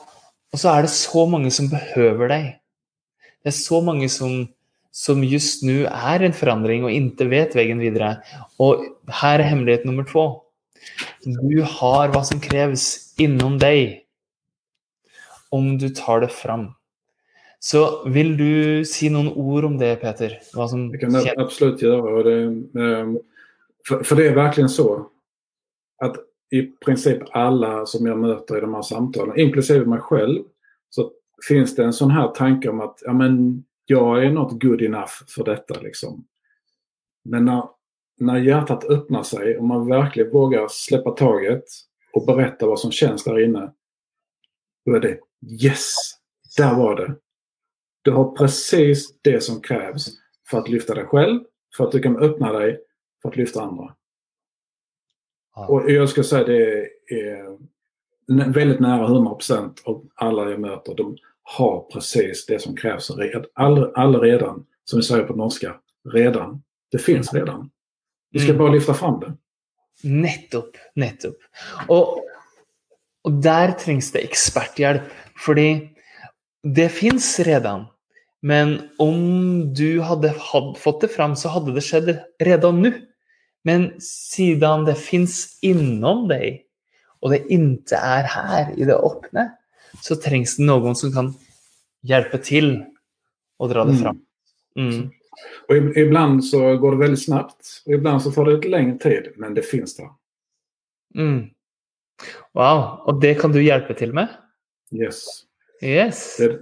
og 0.54 0.60
så 0.60 0.74
er 0.74 0.86
det 0.86 0.94
så 0.94 1.26
mange 1.30 1.52
som 1.54 1.70
behøver 1.72 2.32
deg. 2.32 2.50
Det 3.42 3.54
er 3.54 3.58
så 3.58 3.82
mange 3.84 4.10
som, 4.12 4.44
som 4.92 5.24
just 5.26 5.64
nå 5.66 5.86
er 5.88 6.26
en 6.26 6.36
forandring 6.36 6.86
og 6.86 6.94
inte 6.94 7.30
vet 7.32 7.56
veien 7.58 7.82
videre. 7.82 8.18
Og 8.62 8.86
her 9.22 9.40
er 9.40 9.50
hemmelighet 9.52 9.88
nummer 9.88 10.08
to. 10.08 10.28
Du 11.26 11.64
har 11.64 12.14
hva 12.14 12.24
som 12.28 12.42
kreves 12.44 13.16
innom 13.20 13.58
deg 13.60 14.04
om 15.52 15.78
du 15.80 15.90
tar 15.96 16.22
det 16.24 16.32
fram. 16.36 16.70
Så 17.60 18.10
vill 18.10 18.38
du 18.38 18.86
si 18.86 19.10
noen 19.10 19.28
ord 19.28 19.66
om 19.66 19.78
det, 19.78 19.96
Peter? 19.96 20.40
Det 20.92 20.98
kan 20.98 21.14
jag 21.14 21.40
absolut 21.40 21.82
göra. 21.82 22.24
Det, 22.24 22.44
ehm, 22.82 23.20
för, 23.88 24.04
för 24.04 24.16
det 24.16 24.28
är 24.28 24.36
verkligen 24.36 24.70
så 24.70 25.10
att 26.04 26.16
i 26.52 26.62
princip 26.62 27.22
alla 27.32 27.86
som 27.86 28.06
jag 28.06 28.20
möter 28.20 28.58
i 28.58 28.62
de 28.62 28.74
här 28.74 28.82
samtalen, 28.82 29.40
inklusive 29.40 29.86
mig 29.86 30.00
själv, 30.00 30.44
så 30.90 31.12
finns 31.48 31.76
det 31.76 31.84
en 31.84 31.94
sån 31.94 32.12
här 32.12 32.28
tanke 32.28 32.70
om 32.70 32.82
att 32.82 33.00
ja, 33.06 33.14
men, 33.14 33.64
jag 33.90 34.26
är 34.26 34.32
not 34.32 34.62
good 34.62 34.82
enough 34.82 35.12
för 35.28 35.44
detta. 35.44 35.80
Liksom. 35.80 36.26
Men 37.24 37.46
när, 37.46 37.64
när 38.18 38.38
hjärtat 38.38 38.84
öppnar 38.84 39.24
sig 39.24 39.58
och 39.58 39.64
man 39.64 39.88
verkligen 39.88 40.32
vågar 40.32 40.68
släppa 40.70 41.12
taget 41.12 41.64
och 42.14 42.26
berätta 42.26 42.66
vad 42.66 42.80
som 42.80 42.92
känns 42.92 43.24
där 43.24 43.44
inne. 43.44 43.74
Då 44.86 44.96
är 44.96 45.00
det 45.00 45.20
yes! 45.64 45.94
Där 46.58 46.76
var 46.76 46.96
det. 46.96 47.16
Du 48.08 48.14
har 48.14 48.32
precis 48.36 49.22
det 49.22 49.42
som 49.42 49.62
krävs 49.62 50.08
för 50.50 50.58
att 50.60 50.70
lyfta 50.70 50.96
dig 50.96 51.06
själv, 51.06 51.40
för 51.78 51.84
att 51.84 51.92
du 51.92 52.00
kan 52.00 52.18
öppna 52.18 52.52
dig 52.54 52.80
för 53.22 53.30
att 53.30 53.36
lyfta 53.36 53.62
andra. 53.62 53.96
Ja. 55.56 55.68
Och 55.68 55.92
jag 55.92 56.10
ska 56.10 56.24
säga 56.24 56.44
det 56.44 56.88
är 57.08 57.58
väldigt 58.54 58.80
nära 58.80 59.08
100% 59.08 59.78
av 59.84 60.06
alla 60.16 60.50
jag 60.52 60.60
möter. 60.60 60.96
De 60.96 61.18
har 61.44 61.82
precis 61.94 62.46
det 62.46 62.60
som 62.60 62.76
krävs 62.76 63.12
all, 63.54 63.92
all 63.96 64.22
redan, 64.22 64.66
som 64.84 65.00
vi 65.00 65.04
säger 65.04 65.24
på 65.24 65.36
norska. 65.36 65.76
Redan. 66.14 66.64
Det 66.92 66.98
finns 66.98 67.34
redan. 67.34 67.70
Vi 68.32 68.40
ska 68.40 68.50
Mm. 68.50 68.60
bara 68.60 68.72
lyfta 68.72 68.94
fram 68.94 69.20
det. 69.20 69.34
Nettopp. 70.10 70.78
Nettopp. 70.96 71.38
Og, 71.90 72.22
og 73.24 73.44
der 73.44 73.72
trengs 73.72 74.12
det 74.12 74.24
eksperthjelp. 74.24 75.02
Fordi 75.46 75.90
det 76.64 76.90
fins 76.92 77.40
redan. 77.40 77.86
Men 78.42 78.90
om 79.00 79.74
du 79.74 80.02
hatt, 80.02 80.26
fått 80.78 81.02
det 81.02 81.08
fram, 81.12 81.36
så 81.36 81.50
hadde 81.50 81.74
det 81.74 81.82
skjedd 81.84 82.12
redan 82.44 82.82
nå. 82.84 82.92
Men 83.66 83.90
siden 84.04 84.86
det 84.86 84.96
fins 84.98 85.58
innom 85.66 86.28
deg, 86.30 86.64
og 87.22 87.34
det 87.34 87.42
inte 87.52 87.98
er 87.98 88.24
her 88.30 88.70
i 88.78 88.86
det 88.86 88.96
åpne, 88.96 89.50
så 90.02 90.16
trengs 90.22 90.56
det 90.58 90.66
noen 90.70 90.96
som 90.96 91.12
kan 91.12 91.34
hjelpe 92.06 92.38
til 92.46 92.86
å 93.60 93.68
dra 93.68 93.84
det 93.86 93.94
Mm. 93.98 94.02
fram. 94.04 94.22
Mm. 94.78 95.10
Och 95.70 95.76
ib- 95.76 95.98
ibland 95.98 96.46
så 96.46 96.78
går 96.78 96.92
det 96.92 96.98
väldigt 96.98 97.24
snabbt. 97.26 97.82
Och 97.86 97.94
ibland 97.94 98.22
så 98.22 98.32
tar 98.32 98.46
det 98.46 98.56
lite 98.56 98.70
längre 98.70 98.98
tid. 98.98 99.34
Men 99.36 99.54
det 99.54 99.62
finns 99.62 99.96
där. 99.98 100.10
Mm. 101.16 101.50
Wow. 102.54 103.02
Og 103.06 103.22
det 103.22 103.36
kan 103.42 103.52
du 103.52 103.62
hjelpe 103.64 103.94
til 103.94 104.14
med? 104.14 104.28
Yes. 104.92 105.44
Yes. 105.82 106.38
Det, 106.38 106.60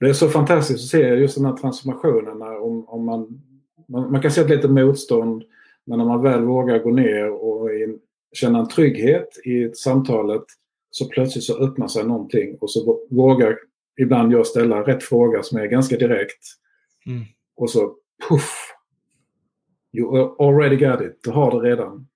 det 0.00 0.08
är 0.08 0.12
så 0.12 0.28
fantastiskt 0.28 0.80
att 0.84 0.88
se 0.90 0.98
just 1.08 1.36
den 1.36 1.44
här 1.44 1.56
transformationen. 1.56 2.38
När, 2.38 2.62
om, 2.62 2.88
om 2.88 3.04
man, 3.04 3.40
man, 3.88 4.12
man 4.12 4.22
kan 4.22 4.30
se 4.30 4.40
ett 4.40 4.50
litet 4.50 4.70
motstånd. 4.70 5.42
Men 5.86 5.98
när 5.98 6.06
man 6.06 6.22
väl 6.22 6.44
vågar 6.44 6.78
gå 6.78 6.90
ner 6.90 7.30
och 7.30 7.74
in, 7.74 7.98
känna 8.32 8.58
en 8.58 8.68
trygghet 8.68 9.28
i 9.44 9.72
samtalet 9.74 10.42
så 10.90 11.08
plötsligt 11.08 11.44
så 11.44 11.58
öppnar 11.64 11.88
sig 11.88 12.04
någonting 12.04 12.56
och 12.60 12.70
så 12.70 12.86
vå- 12.86 13.16
vågar 13.16 13.58
ibland 14.00 14.32
jag 14.32 14.46
ställa 14.46 14.82
rätt 14.86 15.02
fråga 15.02 15.42
som 15.42 15.58
är 15.58 15.66
ganska 15.66 15.96
direkt. 15.96 16.44
Mm. 17.06 17.22
Och 17.56 17.70
så 17.70 17.94
puff! 18.28 18.74
You 19.92 20.34
already 20.38 20.76
got 20.76 21.00
it. 21.00 21.18
Du 21.24 21.30
har 21.30 21.62
det 21.62 21.68
redan. 21.70 22.06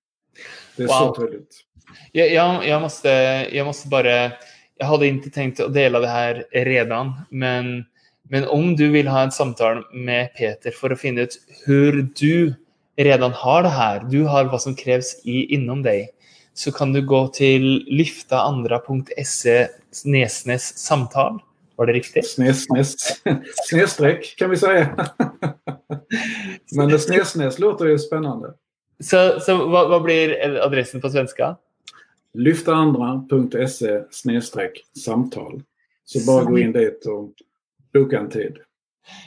Det 0.77 0.83
är 0.83 0.87
Wow. 0.87 1.15
så 1.15 1.21
tydligt. 1.21 1.57
Jag, 2.13 2.33
jag, 2.33 2.69
jag, 2.69 2.83
måste, 2.83 3.09
jag 3.53 3.67
måste 3.67 3.89
bara... 3.89 4.31
Jag 4.79 4.87
hade 4.87 5.07
inte 5.07 5.31
tänkt 5.31 5.61
att 5.61 5.75
dela 5.75 6.01
det 6.01 6.09
här 6.09 6.45
redan, 6.53 7.13
men, 7.31 7.85
men 8.23 8.49
om 8.49 8.77
du 8.77 8.91
vill 8.91 9.09
ha 9.09 9.27
ett 9.27 9.33
samtal 9.33 9.85
med 9.93 10.35
Peter 10.35 10.71
för 10.71 10.91
att 10.91 11.01
finna 11.01 11.21
ut 11.21 11.39
hur 11.67 12.09
du 12.17 12.55
redan 12.97 13.33
har 13.33 13.63
det 13.63 13.69
här, 13.69 14.05
du 14.11 14.23
har 14.23 14.45
vad 14.45 14.63
som 14.63 14.75
krävs 14.75 15.21
i, 15.25 15.55
inom 15.55 15.83
dig, 15.83 16.09
så 16.55 16.73
kan 16.73 16.93
du 16.93 17.07
gå 17.07 17.29
till 17.29 17.85
lyftaandra.se 17.87 19.69
Nesnes 20.05 20.79
samtal. 20.79 21.43
Var 21.77 21.87
det 21.87 21.93
riktigt? 21.93 22.31
Snesnes. 22.31 22.97
Snedstreck 23.69 24.35
kan 24.39 24.51
vi 24.51 24.57
säga. 24.57 24.97
Men 26.77 26.89
det 26.89 26.99
snesnes 26.99 27.59
låter 27.59 27.85
ju 27.85 27.99
spännande. 27.99 28.55
Så, 29.01 29.41
så 29.41 29.67
vad, 29.67 29.91
vad 29.91 30.03
blir 30.03 30.61
adressen 30.61 31.01
på 31.01 31.11
svenska? 31.11 31.57
Lyftaandra.se 32.35 34.03
snedstreck 34.11 34.85
samtal. 35.05 35.63
Så 36.05 36.27
bara 36.27 36.45
gå 36.45 36.59
in 36.59 36.73
dit 36.73 37.07
och 37.07 37.31
boka 37.93 38.19
en 38.19 38.31
tid. 38.31 38.59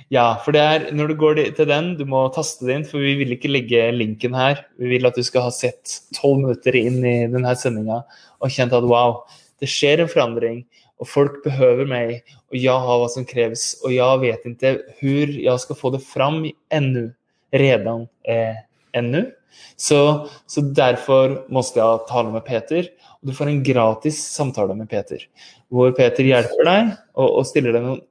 Ja, 0.07 0.41
för 0.45 0.51
det 0.51 0.59
är 0.59 0.91
när 0.91 1.07
du 1.07 1.15
går 1.15 1.35
till 1.35 1.67
den, 1.67 1.97
du 1.97 2.05
måste 2.05 2.35
tasta 2.35 2.65
det 2.65 2.83
för 2.83 2.97
vi 2.97 3.15
vill 3.15 3.33
inte 3.33 3.47
lägga 3.47 3.91
länken 3.91 4.33
här. 4.33 4.67
Vi 4.77 4.87
vill 4.87 5.05
att 5.05 5.15
du 5.15 5.23
ska 5.23 5.39
ha 5.39 5.51
sett 5.51 5.89
12 6.21 6.41
minuter 6.41 6.75
in 6.75 7.05
i 7.05 7.27
den 7.27 7.45
här 7.45 7.55
sändningen 7.55 8.01
och 8.37 8.51
känt 8.51 8.73
att 8.73 8.83
wow, 8.83 9.23
det 9.59 9.67
sker 9.67 9.97
en 9.97 10.07
förändring 10.07 10.65
och 10.97 11.09
folk 11.09 11.43
behöver 11.43 11.85
mig 11.85 12.23
och 12.49 12.55
jag 12.55 12.79
har 12.79 12.99
vad 12.99 13.11
som 13.11 13.25
krävs 13.25 13.81
och 13.83 13.93
jag 13.93 14.19
vet 14.19 14.45
inte 14.45 14.81
hur 14.97 15.27
jag 15.39 15.61
ska 15.61 15.75
få 15.75 15.89
det 15.89 15.99
fram 15.99 16.51
ännu, 16.69 17.13
redan 17.51 18.01
eh, 18.01 18.55
ännu. 18.91 19.31
Så, 19.75 20.27
så 20.47 20.61
derfor 20.61 21.45
måste 21.53 21.79
jeg 21.79 22.07
tale 22.09 22.33
med 22.33 22.45
Peter, 22.47 22.89
og 23.19 23.29
du 23.29 23.35
får 23.37 23.51
en 23.51 23.63
gratis 23.63 24.19
samtale 24.33 24.75
med 24.77 24.89
Peter, 24.89 25.21
hvor 25.69 25.91
Peter 25.97 26.25
hjelper 26.25 26.67
deg 26.67 26.91
og, 27.15 27.29
og 27.29 27.47
stiller 27.49 27.75
deg 27.75 27.85
noen 27.85 28.03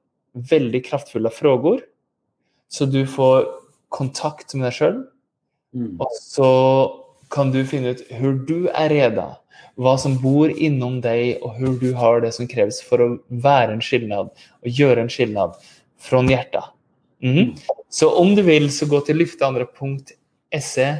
väldigt 0.51 0.87
kraftfulla 0.91 1.31
frågor. 1.33 1.81
Så 2.69 2.87
du 2.87 3.07
får 3.07 3.47
kontakt 3.89 4.55
med 4.55 4.67
dig 4.67 4.73
själv 4.73 5.05
Mm. 5.75 6.01
och 6.01 6.13
så 6.13 6.91
kan 7.31 7.51
du 7.51 7.67
finna 7.67 7.89
ut 7.89 8.07
hur 8.09 8.33
du 8.33 8.69
är 8.69 8.89
redo, 8.89 9.23
vad 9.75 10.01
som 10.01 10.23
bor 10.23 10.51
inom 10.51 11.01
dig 11.01 11.37
och 11.37 11.55
hur 11.55 11.81
du 11.81 11.93
har 11.93 12.21
det 12.21 12.33
som 12.33 12.49
krävs 12.49 12.83
för 12.83 12.99
att 12.99 13.21
vara 13.29 13.73
en 13.73 13.81
skillnad 13.81 14.31
och 14.63 14.69
göra 14.69 15.01
en 15.01 15.09
skillnad 15.09 15.55
från 16.01 16.31
hjärtat. 16.31 16.65
Mhm. 17.23 17.55
Så 17.89 18.15
om 18.15 18.35
du 18.35 18.43
vill 18.43 18.79
så 18.79 18.87
gå 18.87 19.01
till 19.01 19.17
lyfteandra.se 19.17 20.97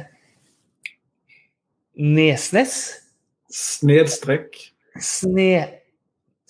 Nesnes 1.97 2.91
Snedstreck. 3.49 4.73
sne, 5.01 5.67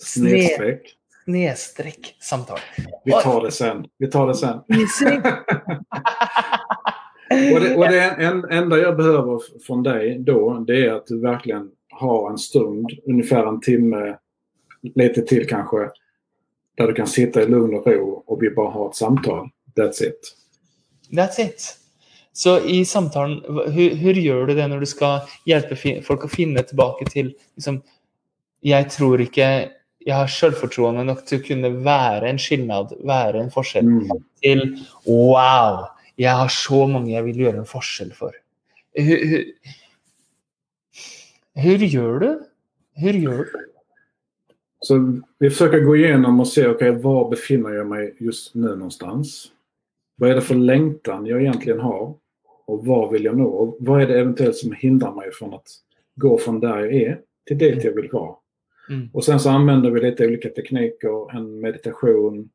sne, 0.02 0.28
Snedstreck. 0.28 0.96
snedstreck 1.24 2.16
samtal. 2.20 2.58
Vi 3.04 3.12
tar 3.12 3.44
det 3.44 3.50
sen. 3.50 3.86
Vi 3.98 4.10
tar 4.10 4.26
det 4.26 4.34
sen. 4.34 4.58
Och 7.54 7.60
det, 7.60 7.76
och 7.76 7.84
det 7.88 8.00
en, 8.00 8.44
enda 8.44 8.78
jag 8.78 8.96
behöver 8.96 9.42
från 9.66 9.82
dig 9.82 10.18
då, 10.18 10.64
det 10.66 10.86
är 10.86 10.92
att 10.92 11.06
du 11.06 11.20
verkligen 11.20 11.70
har 11.90 12.30
en 12.30 12.38
stund, 12.38 12.90
ungefär 13.06 13.46
en 13.46 13.60
timme, 13.60 14.16
lite 14.94 15.22
till 15.22 15.48
kanske, 15.48 15.90
där 16.76 16.86
du 16.86 16.94
kan 16.94 17.06
sitta 17.06 17.42
i 17.42 17.46
lugn 17.46 17.74
och 17.74 17.86
ro 17.86 18.22
och 18.26 18.42
vi 18.42 18.50
bara 18.50 18.70
har 18.70 18.88
ett 18.88 18.96
samtal. 18.96 19.48
That's 19.76 20.02
it. 20.02 20.36
That's 21.10 21.40
it. 21.40 21.77
Så 22.38 22.60
i 22.60 22.84
samtalen, 22.84 23.42
hur, 23.72 23.94
hur 23.94 24.14
gör 24.14 24.46
du 24.46 24.54
det 24.54 24.68
när 24.68 24.80
du 24.80 24.86
ska 24.86 25.20
hjälpa 25.44 25.76
folk 26.02 26.24
att 26.24 26.30
finna 26.30 26.62
tillbaka 26.62 27.04
till 27.04 27.34
liksom, 27.54 27.82
jag 28.60 28.90
tror 28.90 29.20
inte 29.20 29.70
jag 29.98 30.16
har 30.16 30.26
självförtroende 30.28 31.04
nog 31.04 31.26
till 31.26 31.38
att 31.40 31.46
kunna 31.46 31.68
vara 31.68 32.28
en 32.28 32.38
skillnad, 32.38 32.92
vara 33.00 33.40
en 33.40 33.50
forskjell, 33.50 33.84
Mm. 33.86 34.08
till 34.40 34.84
wow, 35.06 35.86
jag 36.16 36.30
har 36.32 36.48
så 36.48 36.86
många 36.86 37.16
jag 37.16 37.22
vill 37.22 37.40
göra 37.40 37.56
en 37.56 37.66
forskjell 37.66 38.12
för. 38.12 38.32
Hur, 38.92 39.26
hur, 39.26 39.52
hur 41.54 41.78
gör 41.78 42.18
du? 42.18 42.42
Hur 42.94 43.12
gör 43.12 43.38
du? 43.38 43.52
Så 44.80 45.20
vi 45.38 45.50
försöker 45.50 45.80
gå 45.80 45.96
igenom 45.96 46.40
och 46.40 46.48
se, 46.48 46.66
okej, 46.66 46.90
var 46.90 47.30
befinner 47.30 47.70
jag 47.70 47.86
mig 47.86 48.14
just 48.18 48.54
nu 48.54 48.68
någonstans? 48.68 49.46
Vad 50.16 50.30
är 50.30 50.34
det 50.34 50.40
för 50.40 50.54
längtan 50.54 51.26
jag 51.26 51.40
egentligen 51.40 51.80
har? 51.80 52.14
Och 52.68 52.86
var 52.86 53.10
vill 53.12 53.24
jag 53.24 53.36
nå? 53.38 53.46
Och 53.48 53.76
vad 53.80 54.02
är 54.02 54.06
det 54.06 54.20
eventuellt 54.20 54.56
som 54.56 54.72
hindrar 54.72 55.14
mig 55.14 55.32
från 55.32 55.54
att 55.54 55.66
gå 56.14 56.38
från 56.38 56.60
där 56.60 56.78
jag 56.78 56.92
är 56.94 57.20
till 57.46 57.58
dit 57.58 57.84
jag 57.84 57.92
vill 57.92 58.08
vara? 58.12 58.34
Mm. 58.90 59.08
Och 59.12 59.24
sen 59.24 59.40
så 59.40 59.50
använder 59.50 59.90
vi 59.90 60.00
lite 60.00 60.26
olika 60.26 60.48
tekniker, 60.48 61.36
en 61.36 61.60
meditation 61.60 62.50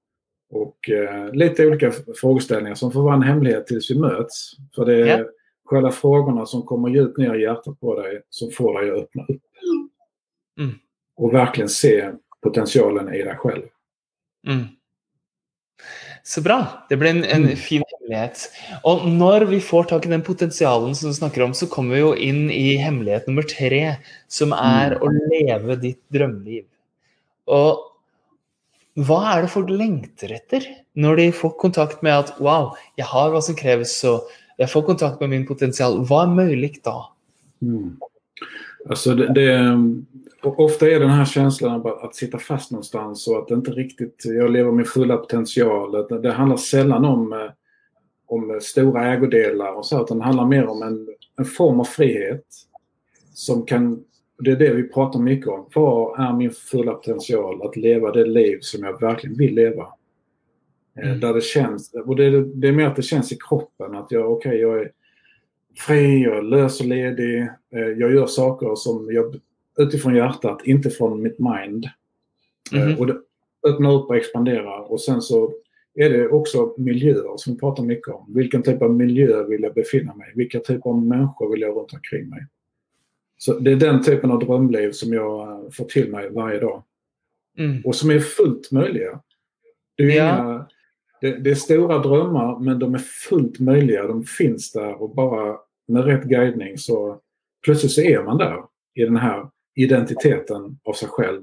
och 0.50 0.90
eh, 0.90 1.34
lite 1.34 1.68
olika 1.68 1.92
frågeställningar 2.22 2.76
som 2.76 2.92
får 2.92 3.04
vara 3.04 3.16
en 3.16 3.22
hemlighet 3.24 3.68
tills 3.68 3.92
vi 3.92 4.00
möts. 4.00 4.52
För 4.76 4.86
det 4.86 4.96
är 5.12 5.20
Ja. 5.20 5.26
själva 5.66 5.92
frågorna 5.92 6.46
som 6.46 6.62
kommer 6.62 6.90
djupt 6.90 7.18
ner 7.18 7.36
i 7.36 7.42
hjärtat 7.42 7.80
på 7.80 8.02
dig 8.02 8.22
som 8.30 8.52
får 8.52 8.82
dig 8.82 8.92
att 8.92 8.98
öppna 8.98 9.24
upp. 9.24 9.42
Mm. 10.60 10.76
Och 11.16 11.34
verkligen 11.34 11.70
se 11.70 12.12
potentialen 12.42 13.14
i 13.14 13.24
dig 13.24 13.36
själv. 13.38 13.64
Mm. 14.48 14.64
Så 16.24 16.42
bra. 16.42 16.86
Det 16.90 16.98
blir 16.98 17.10
en, 17.10 17.24
en 17.24 17.44
Mm. 17.44 17.56
fin 17.56 17.83
hemlighet. 18.04 18.50
Og 18.84 19.08
når 19.08 19.46
vi 19.50 19.60
får 19.64 19.84
tak 19.90 20.06
i 20.06 20.10
den 20.10 20.22
potensialen 20.22 20.96
som 20.96 21.10
du 21.10 21.16
snakker 21.16 21.44
om, 21.44 21.54
så 21.54 21.68
kommer 21.68 21.96
vi 21.96 22.02
jo 22.04 22.14
inn 22.16 22.52
i 22.52 22.76
hemmelighet 22.78 23.28
nummer 23.28 23.44
tre, 23.44 23.98
som 24.28 24.54
er 24.54 24.96
Mm. 24.96 25.02
å 25.02 25.08
leve 25.32 25.82
ditt 25.82 26.00
drømmeliv. 26.12 26.66
Og 27.48 27.80
hva 28.96 29.38
er 29.38 29.42
det 29.42 29.50
folk 29.52 29.70
lengter 29.70 30.32
etter 30.32 30.62
når 30.96 31.16
de 31.16 31.32
får 31.32 31.58
kontakt 31.58 32.04
med 32.04 32.14
at 32.14 32.40
wow, 32.40 32.76
jeg 32.98 33.06
har 33.06 33.32
hva 33.32 33.42
som 33.42 33.56
kreves, 33.56 34.04
og 34.04 34.22
jag 34.58 34.70
får 34.70 34.82
kontakt 34.82 35.20
med 35.20 35.30
min 35.30 35.48
potential. 35.48 36.06
Vad 36.06 36.30
är 36.30 36.34
möjligt 36.34 36.84
då? 36.84 37.10
Mm. 37.62 37.98
Alltså 38.90 39.16
det, 39.16 39.34
det, 39.34 39.78
ofta 40.44 40.90
är 40.90 41.00
den 41.00 41.10
här 41.10 41.26
känslan 41.26 41.72
av 41.72 41.88
att 41.88 42.16
sitta 42.16 42.38
fast 42.38 42.72
någonstans 42.72 43.28
och 43.28 43.38
att 43.38 43.52
inte 43.52 43.72
riktigt, 43.72 44.22
jag 44.26 44.52
lever 44.52 44.72
min 44.72 44.86
fulla 44.86 45.18
potential. 45.18 45.92
Det, 45.92 46.20
det 46.20 46.32
handlar 46.32 46.58
sällan 46.58 47.06
om, 47.06 47.34
eh, 47.34 47.40
om 48.26 48.60
stora 48.62 49.14
ägodelar 49.14 49.74
och 49.74 49.86
så, 49.86 50.04
utan 50.04 50.18
det 50.18 50.24
handlar 50.24 50.46
mer 50.46 50.68
om 50.68 50.82
en, 50.82 51.08
en 51.38 51.46
form 51.46 51.80
av 51.80 51.84
frihet 51.84 52.46
som 53.34 53.66
kan 53.66 54.04
det 54.44 54.52
är 54.52 54.56
det 54.56 54.74
vi 54.74 54.84
pratar 54.84 55.20
mycket 55.20 55.48
om. 55.48 55.70
Vad 55.76 56.20
är 56.20 56.34
min 56.34 56.52
fulla 56.52 56.94
potential 56.94 57.62
att 57.62 57.76
leva 57.76 58.12
det 58.12 58.26
liv 58.26 58.58
som 58.62 58.84
jag 58.84 59.02
verkligen 59.02 59.38
vill 59.38 59.56
leva? 59.56 59.88
Eh, 61.00 61.08
mm. 61.08 61.20
Där 61.20 61.34
det 61.34 61.44
känns, 61.44 61.94
och 62.06 62.16
det, 62.16 62.44
det, 62.44 62.68
är 62.68 62.72
mer 62.72 62.88
att 62.88 62.96
det 62.96 63.02
känns 63.02 63.32
i 63.32 63.38
kroppen 63.50 63.96
att 63.96 64.12
jag, 64.12 64.32
okay, 64.32 64.58
jag 64.58 64.80
är 64.80 64.92
fri, 65.78 66.24
jag 66.24 66.38
är 66.38 66.42
lös 66.42 66.80
och 66.80 66.86
ledig. 66.86 67.42
Eh, 67.76 67.80
jag 67.98 68.14
gör 68.14 68.26
saker 68.26 68.76
som 68.76 69.10
jag, 69.12 69.40
utifrån 69.78 70.16
hjärtat, 70.16 70.62
inte 70.64 70.90
från 70.90 71.22
mitt 71.22 71.40
mind. 71.40 71.86
Mm. 72.74 73.00
Och 73.00 73.08
det 73.08 73.18
öppnar 73.68 73.94
upp 73.94 74.10
och 74.10 74.18
expanderar. 74.18 74.92
Och 74.92 75.02
sen 75.02 75.22
så 75.22 75.54
är 75.96 76.10
det 76.10 76.30
också 76.30 76.74
miljöer 76.78 77.38
som 77.38 77.54
vi 77.54 77.60
pratar 77.60 77.84
mycket 77.84 78.14
om. 78.14 78.34
Vilken 78.36 78.64
typ 78.64 78.82
av 78.82 78.96
miljö 78.96 79.44
vill 79.44 79.64
jag 79.64 79.74
befinna 79.74 80.16
mig 80.16 80.32
i? 80.32 80.38
Vilka 80.38 80.60
typer 80.60 80.90
av 80.90 81.06
människor 81.06 81.52
vill 81.52 81.62
jag 81.62 81.76
runt 81.76 81.94
omkring 81.94 82.30
mig? 82.30 82.48
Så 83.38 83.60
det 83.60 83.72
är 83.72 83.76
den 83.76 84.04
typen 84.04 84.32
av 84.32 84.40
drömliv 84.40 84.92
som 84.92 85.14
jag 85.14 85.64
får 85.76 85.86
till 85.86 86.12
mig 86.12 86.30
varje 86.30 86.60
dag. 86.60 86.84
Mm. 87.58 87.82
Och 87.86 87.96
som 87.96 88.10
är 88.10 88.20
fullt 88.20 88.72
möjliga. 88.72 89.20
Det 89.98 90.04
är, 90.04 90.18
ja. 90.18 90.36
inga, 90.36 90.68
det, 91.22 91.44
det, 91.44 91.52
är 91.52 91.56
stora 91.56 92.00
drömmar 92.00 92.60
men 92.60 92.80
de 92.80 92.94
är 92.94 93.00
fullt 93.30 93.60
möjliga. 93.60 94.08
De 94.08 94.24
finns 94.24 94.72
där 94.72 95.02
och 95.02 95.16
bara 95.16 95.58
med 95.88 96.06
rätt 96.06 96.24
guidning 96.24 96.78
så 96.78 97.20
plötsligt 97.66 97.92
så 97.92 98.02
är 98.02 98.24
man 98.24 98.38
där 98.38 98.64
i 98.94 99.04
den 99.04 99.18
här 99.18 99.50
identiteten 99.76 100.80
av 100.84 100.94
sig 100.94 101.10
själv. 101.10 101.42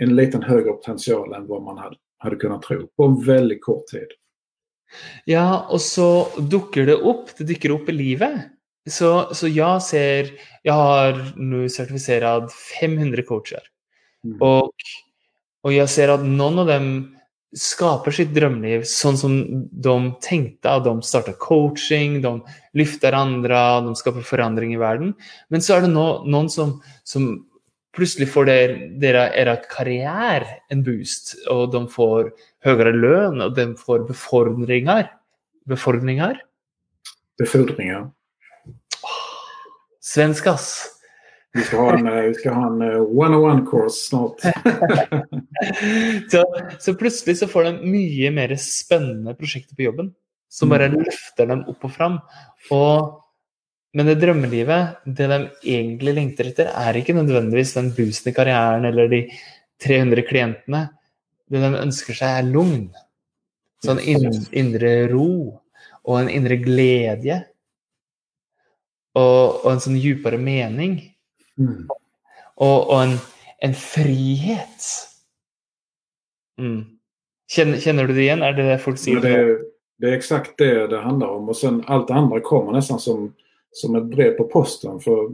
En 0.00 0.16
liten 0.16 0.42
högre 0.42 0.72
potential 0.72 1.34
än 1.34 1.46
vad 1.46 1.62
man 1.62 1.78
hade, 1.78 1.96
hade 2.18 2.36
kunnat 2.36 2.62
tro 2.62 2.86
på 2.86 3.04
en 3.04 3.24
väldigt 3.24 3.64
kort 3.64 3.86
tid. 3.86 4.08
Ja, 5.24 5.66
och 5.70 5.80
så 5.80 6.28
dyker 6.38 6.86
det 6.86 6.92
upp, 6.92 7.28
det 7.38 7.44
dyker 7.44 7.70
upp 7.70 7.88
i 7.88 7.92
livet. 7.92 8.40
Så, 8.90 9.34
så 9.34 9.48
jag 9.48 9.82
ser, 9.82 10.30
jag 10.62 10.74
har 10.74 11.32
nu 11.36 11.68
certifierat 11.68 12.52
500 12.80 13.22
coacher. 13.22 13.62
Mm. 14.24 14.42
Och, 14.42 14.72
och 15.62 15.72
jag 15.72 15.90
ser 15.90 16.08
att 16.08 16.24
någon 16.24 16.58
av 16.58 16.66
dem 16.66 17.16
skapar 17.56 18.10
sitt 18.10 18.34
drömliv 18.34 18.82
så 18.84 19.16
som 19.16 19.46
de 19.72 20.14
tänkte. 20.20 20.78
De 20.78 21.02
startar 21.02 21.32
coaching, 21.32 22.22
de 22.22 22.46
lyfter 22.72 23.12
andra, 23.12 23.80
de 23.80 23.96
skapar 23.96 24.20
förändring 24.20 24.74
i 24.74 24.76
världen. 24.76 25.14
Men 25.48 25.62
så 25.62 25.74
är 25.74 25.80
det 25.80 25.86
no 25.86 26.24
någon 26.26 26.50
som, 26.50 26.82
som 27.04 27.47
plötsligt 27.98 28.32
får 28.32 28.44
deras 29.00 29.34
era 29.34 29.56
karriär 29.56 30.46
en 30.68 30.82
boost 30.82 31.34
och 31.48 31.72
de 31.72 31.88
får 31.88 32.32
högre 32.60 32.92
lön 32.92 33.40
och 33.40 33.54
de 33.54 33.76
får 33.76 33.98
befordringar. 34.08 35.12
Befordringar? 35.64 36.42
Befordringar. 37.38 38.10
Svenskas. 40.00 40.94
Vi 41.52 41.62
ska 41.62 41.80
ha 41.80 41.98
en, 41.98 42.06
eh, 42.06 42.22
vi 42.22 42.34
ska 42.34 42.50
ha 42.50 42.66
en 42.66 42.82
101-kurs 42.82 43.82
eh, 43.82 43.88
snart. 43.88 44.40
så, 46.30 46.44
så 46.78 46.94
plötsligt 46.94 47.38
så 47.38 47.46
får 47.46 47.64
de 47.64 47.90
mycket 47.90 48.32
mer 48.32 48.56
spännande 48.56 49.34
projekt 49.34 49.76
på 49.76 49.82
jobben. 49.82 50.12
Som 50.48 50.68
bara 50.68 50.84
mm. 50.84 50.98
lyfter 50.98 51.46
dem 51.46 51.64
upp 51.68 51.84
och 51.84 51.92
fram. 51.92 52.18
Och, 52.70 53.27
men 53.98 54.06
det 54.06 54.14
drömlivet, 54.14 54.88
det 55.04 55.26
de 55.26 55.48
egentligen 55.62 56.14
längtar 56.14 56.44
efter, 56.44 56.70
är 56.74 56.96
inte 56.96 57.12
nödvändigtvis 57.12 57.74
den 57.74 57.94
boosten 57.94 58.32
i 58.32 58.34
karriären 58.34 58.84
eller 58.84 59.08
de 59.08 59.30
300 59.84 60.22
klienterna. 60.22 60.88
Det 61.48 61.58
de 61.58 61.74
önskar 61.74 62.14
sig 62.14 62.28
är 62.28 62.42
lugn. 62.42 62.94
Sån 63.84 64.00
in, 64.00 64.46
inre 64.52 65.08
ro 65.08 65.60
och 66.02 66.20
en 66.20 66.28
inre 66.28 66.56
glädje. 66.56 67.44
Och, 69.12 69.64
och 69.64 69.72
en 69.72 69.80
sån 69.80 69.96
djupare 69.96 70.38
mening. 70.38 71.14
Mm. 71.58 71.88
Och, 72.54 72.90
och, 72.90 73.02
en, 73.02 73.18
en 73.58 73.74
frihet. 73.74 74.82
Mm. 76.58 76.84
Känner, 77.48 77.78
känner, 77.78 78.04
du 78.06 78.14
det 78.14 78.22
igen? 78.22 78.42
Är 78.42 78.52
det 78.52 78.62
det 78.62 78.78
folk 78.78 78.98
säger? 78.98 79.20
Det 79.20 79.28
är, 79.28 79.58
det 79.96 80.08
är 80.08 80.12
exakt 80.12 80.58
det 80.58 80.86
det 80.86 81.00
handlar 81.00 81.28
om. 81.28 81.48
Och 81.48 81.56
sen 81.56 81.84
allt 81.86 82.08
det 82.08 82.14
andra 82.14 82.40
kommer 82.40 82.72
nästan 82.72 83.00
som, 83.00 83.34
som 83.70 83.94
ett 83.94 84.04
brev 84.04 84.30
på 84.30 84.44
posten. 84.44 85.00
För, 85.00 85.30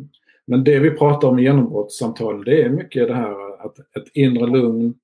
men 0.47 0.65
det 0.65 0.79
vi 0.79 0.91
pratar 0.91 1.29
om 1.29 1.39
i 1.39 1.43
genombrottssamtal 1.43 2.45
det 2.45 2.63
är 2.63 2.69
mycket 2.69 3.09
det 3.09 3.15
här 3.15 3.65
att 3.67 3.79
ett 3.79 4.09
inre 4.15 4.47
lugn, 4.47 4.95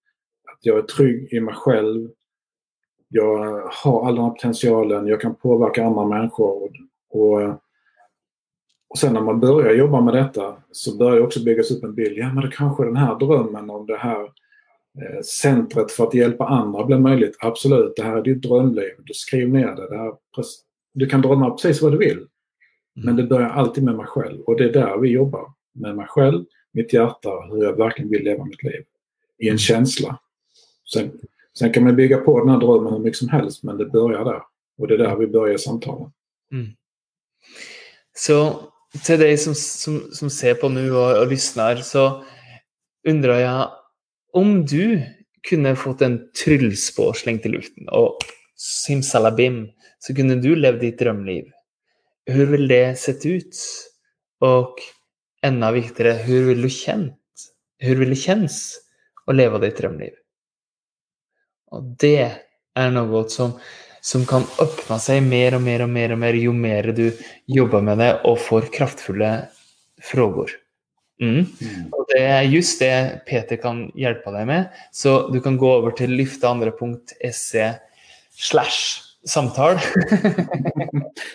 att 0.53 0.59
jag 0.61 0.79
är 0.79 0.83
trygg 0.83 1.33
i 1.33 1.41
mig 1.41 1.55
själv. 1.55 2.11
Jag 3.09 3.63
har 3.85 4.07
all 4.07 4.15
den 4.15 4.25
här 4.25 4.31
potentialen, 4.31 5.07
jag 5.07 5.21
kan 5.21 5.35
påverka 5.35 5.85
andra 5.85 6.07
människor. 6.07 6.71
Och, 7.11 7.41
och 8.89 8.99
sen 8.99 9.13
när 9.13 9.21
man 9.21 9.41
börjar 9.41 9.75
jobba 9.75 10.01
med 10.01 10.15
detta 10.15 10.57
så 10.73 10.97
börjar 10.97 11.21
också 11.21 11.45
byggas 11.45 11.71
upp 11.71 11.85
en 11.85 11.95
bild. 11.95 12.19
Ja 12.19 12.33
men 12.33 12.45
det 12.45 12.51
kanske 12.51 12.85
den 12.85 12.97
här 12.97 13.19
drömmen 13.19 13.71
om 13.71 13.87
det 13.87 13.97
här 13.97 14.23
eh, 15.03 15.21
centret 15.25 15.93
för 15.93 16.07
att 16.07 16.15
hjälpa 16.15 16.47
andra 16.47 16.85
blir 16.85 16.99
möjligt. 16.99 17.37
Absolut, 17.41 17.97
det 17.97 18.03
här 18.03 18.17
är 18.17 18.23
ditt 18.23 18.43
drömliv. 18.43 18.93
Du 18.99 19.15
skriv 19.15 19.49
ner 19.49 19.67
det. 19.67 19.89
det 19.89 19.97
här, 19.97 20.13
du 20.95 21.07
kan 21.07 21.23
drömma 21.23 21.51
precis 21.51 21.83
vad 21.83 21.93
du 21.93 21.99
vill. 21.99 22.27
Mm. 22.97 23.07
Men 23.07 23.17
det 23.17 23.23
börjar 23.23 23.49
alltid 23.49 23.85
med 23.85 23.97
mig 23.97 24.07
själv 24.07 24.41
och 24.41 24.57
det 24.57 24.65
är 24.65 24.73
där 24.73 24.99
vi 24.99 25.09
jobbar. 25.09 25.53
Med 25.73 25.97
mig 25.97 26.07
själv, 26.09 26.45
mitt 26.73 26.93
hjärta, 26.93 27.31
hur 27.51 27.65
jag 27.65 27.77
verkligen 27.77 28.11
vill 28.11 28.23
leva 28.23 28.45
mitt 28.45 28.63
liv. 28.63 28.85
I 29.39 29.47
en 29.47 29.49
mm. 29.49 29.59
känsla. 29.59 30.19
Sen, 30.93 31.11
sen 31.59 31.73
kan 31.73 31.85
man 31.85 31.97
bygga 31.97 32.19
på 32.19 32.39
den 32.39 32.49
här 32.49 32.61
drömmen 32.61 32.93
hur 32.93 33.01
mycket 33.01 33.19
som 33.19 33.29
helst 33.29 33.63
men 33.63 33.79
det 33.79 33.87
börjar 33.87 34.25
där. 34.25 34.43
Och 34.79 34.89
det 34.89 34.95
är 34.95 34.99
där 34.99 35.17
vi 35.17 35.27
börjar 35.27 35.57
samtalen. 35.57 36.13
Mm. 36.53 36.67
Så 38.17 38.61
till 39.07 39.19
dig 39.19 39.39
som, 39.39 39.55
som, 39.55 40.01
som 40.13 40.31
ser 40.31 40.55
på 40.55 40.69
nu 40.69 40.93
och, 40.93 41.19
och 41.19 41.27
lyssnar 41.27 41.77
så 41.77 42.25
undrar 43.09 43.39
jag 43.39 43.71
om 44.33 44.67
du 44.67 45.03
kunde 45.49 45.77
fått 45.77 46.03
en 46.03 46.31
tryllspår 46.45 47.13
slängt 47.13 47.47
i 47.47 47.49
luften 47.49 47.89
och 47.89 48.19
simsalabim 48.57 49.69
så 49.99 50.15
kunde 50.15 50.35
du 50.35 50.57
leva 50.57 50.79
ditt 50.79 50.99
drömliv. 50.99 51.45
Hur 52.31 52.47
vill 52.47 52.69
det 52.69 52.99
sett 52.99 53.27
ut? 53.27 53.57
Och 54.41 54.75
ännu 55.43 55.73
viktigare, 55.73 56.13
hur 56.13 56.47
vill 56.47 56.63
du 56.63 56.71
känt? 56.71 57.17
Hur 57.79 57.97
vill 57.97 58.11
det 58.11 58.17
känns 58.17 58.81
att 59.27 59.35
leva 59.35 59.59
ditt 59.59 59.77
drömliv? 59.77 60.13
Och 61.71 61.83
det 61.83 62.33
är 62.75 62.91
något 62.91 63.31
som 63.31 63.53
som 64.01 64.27
kan 64.27 64.43
öppna 64.61 64.99
sig 64.99 65.21
mer 65.21 65.55
och 65.55 65.63
mer 65.63 65.83
och 65.83 65.89
mer 65.89 66.13
och 66.13 66.19
mer 66.19 66.33
ju 66.33 66.53
mer 66.53 66.83
du 66.83 67.19
jobbar 67.47 67.81
med 67.81 67.99
det 67.99 68.21
och 68.21 68.41
får 68.41 68.61
kraftfulla 68.73 69.43
frågor. 70.03 70.51
Mm. 71.21 71.35
Mm. 71.35 71.47
Och 71.93 72.07
det 72.09 72.23
är 72.23 72.43
just 72.43 72.79
det 72.79 73.23
Peter 73.27 73.57
kan 73.57 73.93
hjälpa 73.95 74.31
dig 74.31 74.47
med. 74.47 74.69
Så 74.91 75.29
du 75.29 75.41
kan 75.41 75.57
gå 75.57 75.79
över 75.79 75.91
till 75.91 76.11
lyfteandra.se 76.11 77.73
slash 78.31 79.01
samtal. 79.27 79.75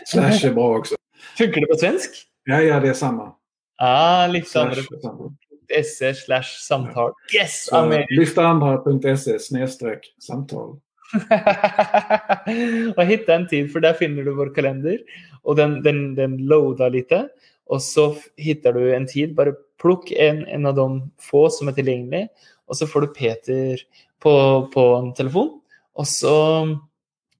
slash 0.05 0.45
är 0.45 0.53
bra 0.53 0.77
också. 0.77 0.95
Funkar 1.37 1.61
det 1.61 1.67
på 1.67 1.75
svensk? 1.75 2.11
Ja, 2.43 2.61
ja, 2.61 2.79
det 2.79 2.89
är 2.89 2.93
samma. 2.93 3.31
Ah, 3.77 4.27
lyfteandra.se 4.27 6.13
slash 6.13 6.43
samtal. 6.67 7.13
Yes! 7.35 7.69
Lyfteandra.se 8.09 9.39
snedstreck 9.39 10.15
samtal. 10.19 10.79
och 12.95 13.03
hitta 13.03 13.35
en 13.35 13.47
tid, 13.47 13.73
för 13.73 13.79
där 13.79 13.93
finner 13.93 14.23
du 14.23 14.33
vår 14.33 14.55
kalender. 14.55 14.99
Och 15.41 15.55
den, 15.55 15.83
den, 15.83 16.15
den 16.15 16.37
loadar 16.37 16.89
lite. 16.89 17.29
Och 17.65 17.81
så 17.81 18.15
hittar 18.37 18.73
du 18.73 18.95
en 18.95 19.07
tid. 19.07 19.35
Bara 19.35 19.53
plock 19.81 20.11
en, 20.11 20.47
en 20.47 20.65
av 20.65 20.75
de 20.75 21.11
få 21.19 21.49
som 21.49 21.67
är 21.67 21.71
tillgängliga. 21.71 22.27
Och 22.65 22.77
så 22.77 22.87
får 22.87 23.01
du 23.01 23.07
Peter 23.07 23.79
på, 24.19 24.67
på 24.73 24.81
en 24.81 25.13
telefon. 25.13 25.61
Och 25.93 26.07
så, 26.07 26.67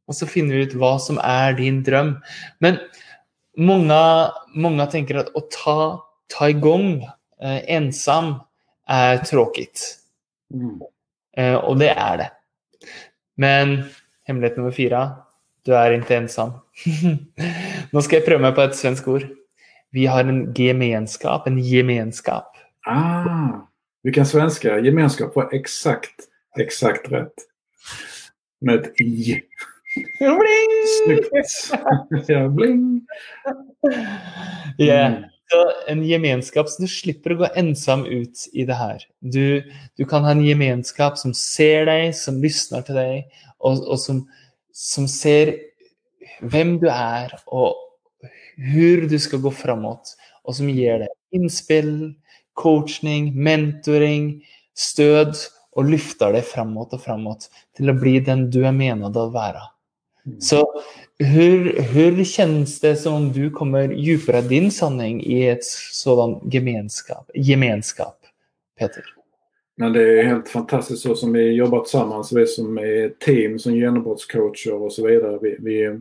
och 0.07 0.15
så 0.15 0.27
finner 0.27 0.55
vi 0.55 0.61
ut 0.61 0.73
vad 0.73 1.03
som 1.03 1.19
är 1.23 1.53
din 1.53 1.83
dröm. 1.83 2.19
Men 2.59 2.77
många, 3.57 4.31
många 4.53 4.85
tänker 4.85 5.15
att 5.15 5.35
att 5.35 5.51
ta, 5.51 6.05
ta 6.37 6.49
igång 6.49 7.03
eh, 7.41 7.73
ensam 7.73 8.35
är 8.87 9.17
tråkigt. 9.17 9.97
Mm. 10.53 10.81
Eh, 11.37 11.55
och 11.55 11.77
det 11.77 11.89
är 11.89 12.17
det. 12.17 12.31
Men 13.35 13.83
hemlighet 14.23 14.57
nummer 14.57 14.71
fyra. 14.71 15.11
Du 15.63 15.75
är 15.75 15.91
inte 15.91 16.15
ensam. 16.15 16.51
nu 17.91 18.01
ska 18.01 18.15
jag 18.15 18.25
pröva 18.25 18.41
mig 18.41 18.51
på 18.51 18.61
ett 18.61 18.75
svenskt 18.75 19.07
ord. 19.07 19.27
Vi 19.89 20.05
har 20.05 20.19
en 20.19 20.53
gemenskap, 20.53 21.47
en 21.47 21.59
gemenskap. 21.59 22.57
Ah, 22.85 23.67
vilken 24.03 24.25
svenska. 24.25 24.79
Gemenskap 24.79 25.35
var 25.35 25.53
exakt, 25.53 26.15
exakt 26.59 27.11
rätt. 27.11 27.33
Med 28.61 28.75
ett 28.75 29.01
i. 29.01 29.41
Bling! 29.95 30.73
Snyggt. 30.97 32.27
ja, 32.31 32.47
bling. 32.49 33.01
Yeah. 34.79 35.11
Mm. 35.11 35.23
Så 35.47 35.71
en 35.87 36.03
gemenskap, 36.03 36.69
så 36.69 36.81
du 36.81 36.89
slipper 36.89 37.35
å 37.35 37.39
gå 37.43 37.49
ensam 37.59 38.01
ut 38.07 38.47
i 38.57 38.65
det 38.65 38.77
her. 38.79 39.03
Du, 39.21 39.61
du 39.93 40.05
kan 40.09 40.25
ha 40.25 40.33
en 40.33 40.41
gemenskap 40.43 41.19
som 41.21 41.35
ser 41.37 41.85
deg, 41.85 42.15
som 42.17 42.41
lyssnar 42.41 42.85
til 42.87 42.97
deg, 42.97 43.43
og, 43.61 43.83
og 43.85 43.99
som, 44.01 44.23
som 44.73 45.05
ser 45.11 45.53
hvem 46.41 46.79
du 46.81 46.89
er, 46.89 47.35
og 47.45 47.77
hvor 48.71 49.05
du 49.05 49.17
skal 49.21 49.43
gå 49.45 49.53
framåt, 49.53 50.15
og 50.45 50.57
som 50.57 50.71
gir 50.71 51.05
deg 51.05 51.37
innspill, 51.37 51.93
coaching, 52.57 53.29
mentoring, 53.35 54.39
stød, 54.73 55.37
og 55.75 55.89
lyfter 55.91 56.33
deg 56.35 56.45
framåt 56.47 56.93
og 56.95 57.01
framåt 57.03 57.49
til 57.75 57.91
å 57.91 57.97
bli 57.99 58.17
den 58.23 58.47
du 58.51 58.61
er 58.63 58.75
menet 58.75 59.17
å 59.19 59.27
være. 59.33 59.61
Så 60.39 60.81
hur, 61.19 61.81
hur 61.81 62.23
känns 62.23 62.79
det 62.79 62.95
som 62.95 63.13
om 63.13 63.31
du 63.31 63.49
kommer 63.49 63.89
djupare 63.89 64.41
din 64.41 64.71
sanning 64.71 65.23
i 65.23 65.49
ett 65.49 65.63
sådan 65.91 66.49
gemenskap, 66.51 67.31
gemenskap 67.33 68.17
Peter? 68.79 69.03
Men 69.77 69.93
det 69.93 70.19
är 70.19 70.23
helt 70.23 70.49
fantastiskt 70.49 71.01
så 71.01 71.15
som 71.15 71.33
vi 71.33 71.51
jobbar 71.51 71.79
tillsammans. 71.79 72.33
Vi 72.33 72.47
som 72.47 72.77
är 72.77 73.09
team 73.09 73.59
som 73.59 73.75
genombrottscoacher 73.75 74.73
och 74.73 74.93
så 74.93 75.07
vidare. 75.07 75.39
Vi, 75.41 75.57
vi, 75.59 75.99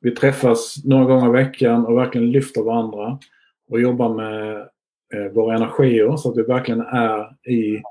vi 0.00 0.10
träffas 0.10 0.74
några 0.84 1.04
gånger 1.04 1.28
i 1.28 1.44
veckan 1.44 1.86
och 1.86 1.98
verkligen 1.98 2.30
lyfter 2.30 2.62
varandra 2.62 3.18
och 3.70 3.80
jobbar 3.80 4.14
med 4.14 4.56
eh, 5.14 5.32
våra 5.32 5.56
energier 5.56 6.16
så 6.16 6.30
att 6.30 6.38
vi 6.38 6.42
verkligen 6.42 6.80
är 6.80 7.50
i, 7.50 7.82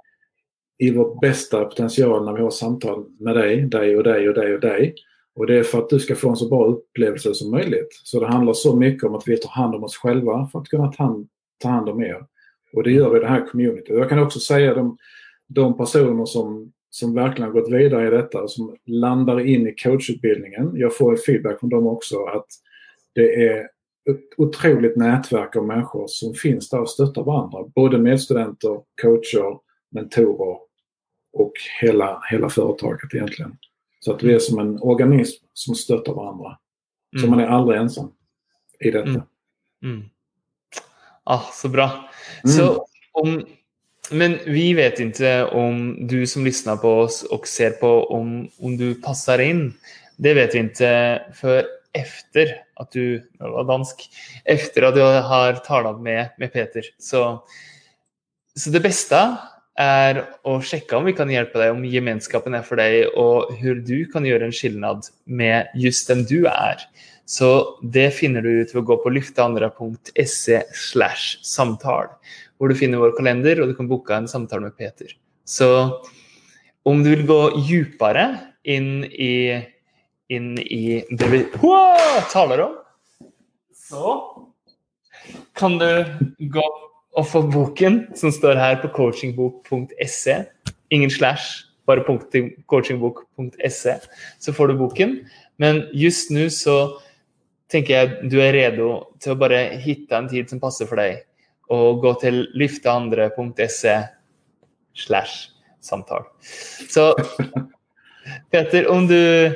i 0.78 0.92
vår 0.92 1.20
bästa 1.22 1.66
potential 1.66 2.26
när 2.26 2.34
vi 2.34 2.42
har 2.42 2.50
samtal 2.50 3.06
med 3.20 3.36
dig, 3.36 3.62
dig 3.62 3.98
och 3.98 4.04
dig 4.04 4.30
och 4.30 4.36
dig 4.36 4.54
och 4.54 4.60
dig. 4.60 4.96
Och 5.40 5.48
det 5.48 5.60
är 5.60 5.64
för 5.64 5.78
att 5.80 5.90
du 5.90 6.00
ska 6.00 6.16
få 6.16 6.30
en 6.30 6.36
så 6.36 6.50
bra 6.50 6.66
upplevelse 6.66 7.34
som 7.34 7.52
möjligt. 7.52 8.02
Så 8.04 8.20
det 8.20 8.28
handlar 8.28 8.54
så 8.54 8.76
mycket 8.76 9.04
om 9.04 9.16
att 9.16 9.28
vi 9.28 9.38
tar 9.38 9.50
hand 9.50 9.76
om 9.76 9.84
oss 9.84 9.98
själva 9.98 10.50
för 10.52 10.60
att 10.60 10.68
kunna 10.68 10.92
ta 10.92 11.04
hand, 11.64 11.90
om 11.90 12.02
er. 12.02 12.26
Och 12.74 12.84
det 12.84 12.92
gör 12.92 13.10
vi 13.10 13.18
i 13.18 13.20
det 13.20 13.28
här 13.28 13.46
communityt. 13.48 13.90
Jag 13.90 14.10
kan 14.10 14.20
också 14.20 14.40
säga 14.40 14.74
de, 14.74 14.98
de 15.48 15.78
personer 15.78 16.26
som, 16.26 16.72
som 16.90 17.14
verkligen 17.14 17.52
gått 17.52 17.72
vidare 17.72 18.08
i 18.08 18.10
detta 18.10 18.42
och 18.42 18.52
som 18.52 18.76
landar 18.86 19.40
in 19.40 19.68
i 19.68 19.76
coachutbildningen. 19.76 20.72
Jag 20.74 20.98
får 20.98 21.16
feedback 21.16 21.60
från 21.60 21.70
dem 21.70 21.88
också 21.88 22.26
att 22.26 22.48
det 23.16 23.48
är 23.48 23.60
ett 24.10 24.22
otroligt 24.38 24.96
nätverk 24.96 25.56
av 25.56 25.66
människor 25.66 26.06
som 26.08 26.34
finns 26.34 26.70
där 26.70 26.80
och 26.80 26.90
stöttar 26.90 27.24
varandra. 27.24 27.72
Både 27.76 27.98
medstudenter, 27.98 28.82
coacher, 29.02 29.60
mentorer 29.92 30.58
och 31.34 31.54
hela, 31.82 32.22
hela 32.32 32.50
företaget 32.50 33.14
egentligen. 33.14 33.58
Så 34.00 34.14
att 34.14 34.24
vi 34.24 34.34
är 34.34 34.40
som 34.40 34.60
en 34.60 34.80
organism 34.82 35.46
som 35.54 35.76
stöttar 35.76 36.14
varandra. 36.14 36.58
Så 37.12 37.26
Mm. 37.26 37.30
man 37.30 37.40
är 37.40 37.48
aldrig 37.48 37.80
ensam 37.80 38.12
i 38.80 38.92
detta. 38.92 39.10
Mm. 39.10 39.22
Mm. 39.84 40.04
Ah, 41.24 41.42
så 41.54 41.68
bra. 41.68 42.10
Mm. 42.44 42.58
Så 42.58 42.86
om, 43.12 43.46
men 44.12 44.38
vi 44.46 44.74
vet 44.74 45.00
inte 45.00 45.46
om 45.46 46.08
du 46.08 46.28
som 46.28 46.46
lyssnar 46.46 46.78
på 46.78 46.90
oss 47.00 47.24
och 47.24 47.48
ser 47.48 47.72
på 47.72 48.04
om, 48.04 48.50
om 48.60 48.78
du 48.78 49.02
passar 49.02 49.40
in. 49.40 49.74
Det 50.18 50.34
vet 50.34 50.56
vi 50.56 50.60
inte 50.60 51.22
för 51.36 51.66
efter 51.94 52.56
att 52.76 52.92
du, 52.92 53.32
var 53.40 53.64
dansk, 53.64 54.10
efter 54.46 54.82
att 54.82 54.96
du 54.96 55.02
har 55.02 55.54
talat 55.54 56.02
med, 56.02 56.30
med 56.38 56.54
Peter. 56.54 56.82
Så, 56.98 57.44
så 58.56 58.70
det 58.70 58.80
bästa 58.80 59.38
är 59.80 60.26
att 60.44 60.66
checka 60.66 60.98
om 60.98 61.06
vi 61.06 61.14
kan 61.14 61.30
hjälpa 61.30 61.60
dig, 61.60 61.72
om 61.72 61.86
gemenskapen 61.86 62.54
är 62.54 62.62
för 62.62 62.76
dig 62.76 63.08
och 63.08 63.56
hur 63.56 63.76
du 63.76 64.06
kan 64.06 64.26
göra 64.26 64.46
en 64.46 64.52
skillnad 64.52 65.06
med 65.24 65.68
just 65.76 66.08
den 66.08 66.24
du 66.24 66.46
är. 66.46 66.76
Så 67.26 67.80
det 67.82 68.12
finner 68.12 68.42
du 68.42 68.62
ut 68.62 68.76
ved 68.76 68.84
gå 68.84 68.98
på 68.98 69.10
lyfteandra.se 69.10 70.64
samtal, 71.44 72.06
Där 72.60 72.68
du 72.68 72.76
finner 72.76 72.98
vår 72.98 73.18
kalender, 73.18 73.62
och 73.62 73.68
du 73.68 73.76
kan 73.76 73.88
boka 73.88 74.16
en 74.16 74.28
samtal 74.28 74.62
med 74.62 74.78
Peter. 74.78 75.08
Så 75.46 76.02
om 76.84 77.04
du 77.04 77.10
vill 77.10 77.26
gå 77.26 77.60
djupare 77.60 78.38
in 78.64 79.04
i, 79.04 79.66
in 80.28 80.60
i 80.60 81.06
det 81.10 81.28
vi 81.28 81.48
wow, 81.62 81.98
talar 82.32 82.60
om, 82.60 82.76
så 83.74 84.34
kan 85.54 85.78
du 85.78 86.06
gå 86.38 86.89
og 87.18 87.28
få 87.28 87.42
boken 87.52 88.02
som 88.18 88.34
står 88.34 88.60
her 88.60 88.80
på 88.84 88.92
coachingbok.se. 88.96 90.36
Ingen 90.94 91.12
slash, 91.14 91.66
bare 91.88 92.06
punktum 92.06 92.52
coachingbok.se. 92.70 93.96
Så 94.40 94.54
får 94.54 94.68
du 94.68 94.78
boken. 94.78 95.16
Men 95.58 95.84
just 95.94 96.32
nu 96.32 96.50
så 96.50 97.00
tenker 97.70 97.96
jeg 97.96 98.30
du 98.32 98.40
er 98.42 98.54
redo 98.56 98.92
til 99.22 99.36
å 99.36 99.40
bare 99.40 99.80
hitte 99.82 100.18
en 100.18 100.30
tid 100.30 100.50
som 100.50 100.62
passer 100.62 100.90
for 100.90 101.02
deg, 101.02 101.26
og 101.70 102.02
gå 102.02 102.14
til 102.22 102.46
lyfteandre.se 102.58 103.96
slash 104.98 105.50
samtal. 105.82 106.30
Så 106.90 107.14
Peter, 108.52 108.88
om 108.90 109.08
du 109.08 109.54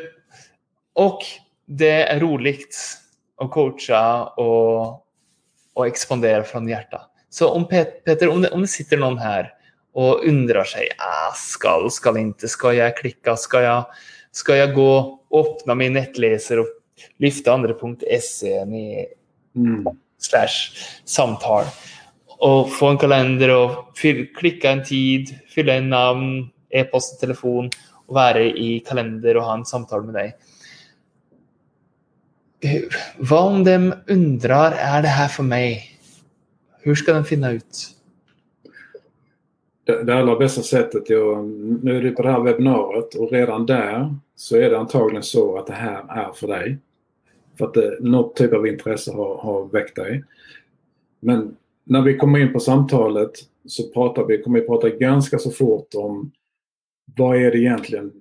Och 0.94 1.20
det 1.66 2.04
är 2.04 2.20
roligt 2.20 2.78
att 3.38 3.52
coacha 3.52 4.24
och, 4.24 5.06
och 5.74 5.88
expandera 5.88 6.44
från 6.44 6.68
hjärtat. 6.68 7.10
Så 7.34 7.50
om 7.50 7.68
Pet- 7.68 8.04
Peter, 8.06 8.30
om 8.30 8.42
det, 8.42 8.50
om 8.50 8.62
det 8.62 8.68
sitter 8.68 8.98
någon 8.98 9.18
här 9.18 9.54
och 9.94 10.26
undrar 10.28 10.64
sig, 10.64 10.88
ah, 10.98 11.34
skall, 11.36 11.92
skall 11.92 12.18
inte, 12.18 12.48
ska 12.48 12.74
jag 12.74 12.98
klicka, 12.98 13.36
ska 13.36 13.62
jag, 13.62 13.86
ska 14.32 14.56
jag 14.56 14.74
gå 14.74 15.20
och 15.30 15.48
öppna 15.48 15.76
min 15.76 15.94
nettläsare 15.94 16.60
och 16.60 16.68
lyfta 17.18 17.54
andra.se 17.54 18.58
Mm. 19.56 19.86
slash 20.18 20.74
samtal 21.06 21.64
och 22.28 22.74
få 22.74 22.88
en 22.88 22.98
kalender 22.98 23.50
och 23.50 23.98
fyll, 23.98 24.36
klicka 24.36 24.72
en 24.72 24.84
tid, 24.84 25.40
fylla 25.50 25.74
en 25.74 25.90
namn, 25.90 26.50
e-post 26.70 27.14
och 27.14 27.20
telefon 27.20 27.70
och 28.08 28.16
vara 28.16 28.42
i 28.42 28.80
kalender 28.88 29.38
och 29.38 29.44
ha 29.44 29.54
en 29.54 29.66
samtal 29.66 30.04
med 30.04 30.14
dig. 30.14 30.36
Vad 33.18 33.54
om 33.54 33.64
de 33.64 33.94
undrar, 34.08 34.72
är 34.72 35.02
det 35.02 35.08
här 35.08 35.28
för 35.28 35.44
mig? 35.44 35.93
Hur 36.86 36.96
ska 36.96 37.14
den 37.14 37.26
finna 37.26 37.52
ut? 37.52 37.90
Det, 39.84 40.04
det 40.04 40.16
allra 40.16 40.36
bästa 40.36 40.62
sättet 40.62 41.10
är 41.10 41.40
att, 41.40 41.46
nu 41.84 41.98
är 41.98 42.02
du 42.02 42.12
på 42.12 42.22
det 42.22 42.32
här 42.32 42.40
webbinariet 42.40 43.16
och 43.16 43.32
redan 43.32 43.66
där 43.66 44.16
så 44.36 44.58
är 44.58 44.70
det 44.70 44.80
antagligen 44.80 45.24
så 45.24 45.58
att 45.58 45.68
det 45.68 45.74
här 45.74 46.06
är 46.10 46.34
för 46.34 46.48
dig. 46.48 46.78
För 47.58 47.66
att 47.66 47.74
det, 47.74 47.98
något 48.00 48.36
typ 48.36 48.54
av 48.54 48.68
intresse 48.68 49.12
har, 49.12 49.38
har 49.38 49.66
väckt 49.66 49.96
dig. 49.96 50.24
Men 51.20 51.58
när 51.84 52.02
vi 52.02 52.18
kommer 52.18 52.40
in 52.40 52.54
på 52.54 52.60
samtalet 52.60 53.32
så 53.66 53.90
pratar 53.90 54.26
vi, 54.26 54.42
kommer 54.42 54.60
vi 54.60 54.68
prata 54.68 54.90
ganska 54.90 55.40
så 55.40 55.52
fort 55.52 55.96
om 55.96 56.32
vad 57.16 57.38
är 57.38 57.52
det 57.52 57.58
egentligen 57.58 58.12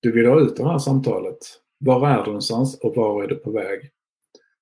du 0.00 0.12
vill 0.12 0.26
ha 0.26 0.40
ut 0.40 0.60
av 0.60 0.66
det 0.66 0.72
här 0.72 0.78
samtalet? 0.78 1.38
Var 1.78 2.08
är 2.08 2.18
du 2.18 2.26
någonstans 2.26 2.78
och 2.80 2.96
var 2.96 3.24
är 3.24 3.28
du 3.28 3.34
på 3.34 3.50
väg? 3.50 3.90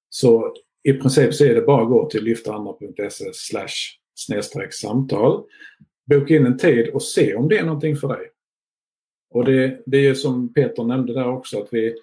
Så 0.09 0.55
i 0.85 0.93
princip 0.93 1.35
så 1.35 1.45
är 1.45 1.55
det 1.55 1.61
bara 1.61 1.83
att 1.83 1.89
gå 1.89 2.11
till 2.11 2.25
lyftandra.se 2.25 3.25
snedstreck 4.15 4.75
samtal. 4.75 5.45
Boka 6.07 6.37
in 6.37 6.47
en 6.47 6.59
tid 6.59 6.89
och 6.89 7.03
se 7.03 7.35
om 7.35 7.49
det 7.49 7.59
är 7.59 7.65
någonting 7.65 7.97
för 7.97 8.09
dig. 8.09 8.31
Och 9.31 9.45
det, 9.45 9.83
det 9.87 9.97
är 9.97 10.03
ju 10.03 10.15
som 10.15 10.55
Peter 10.55 10.85
nämnde 10.85 11.15
där 11.15 11.29
också 11.29 11.63
att 11.63 11.69
vi, 11.71 11.95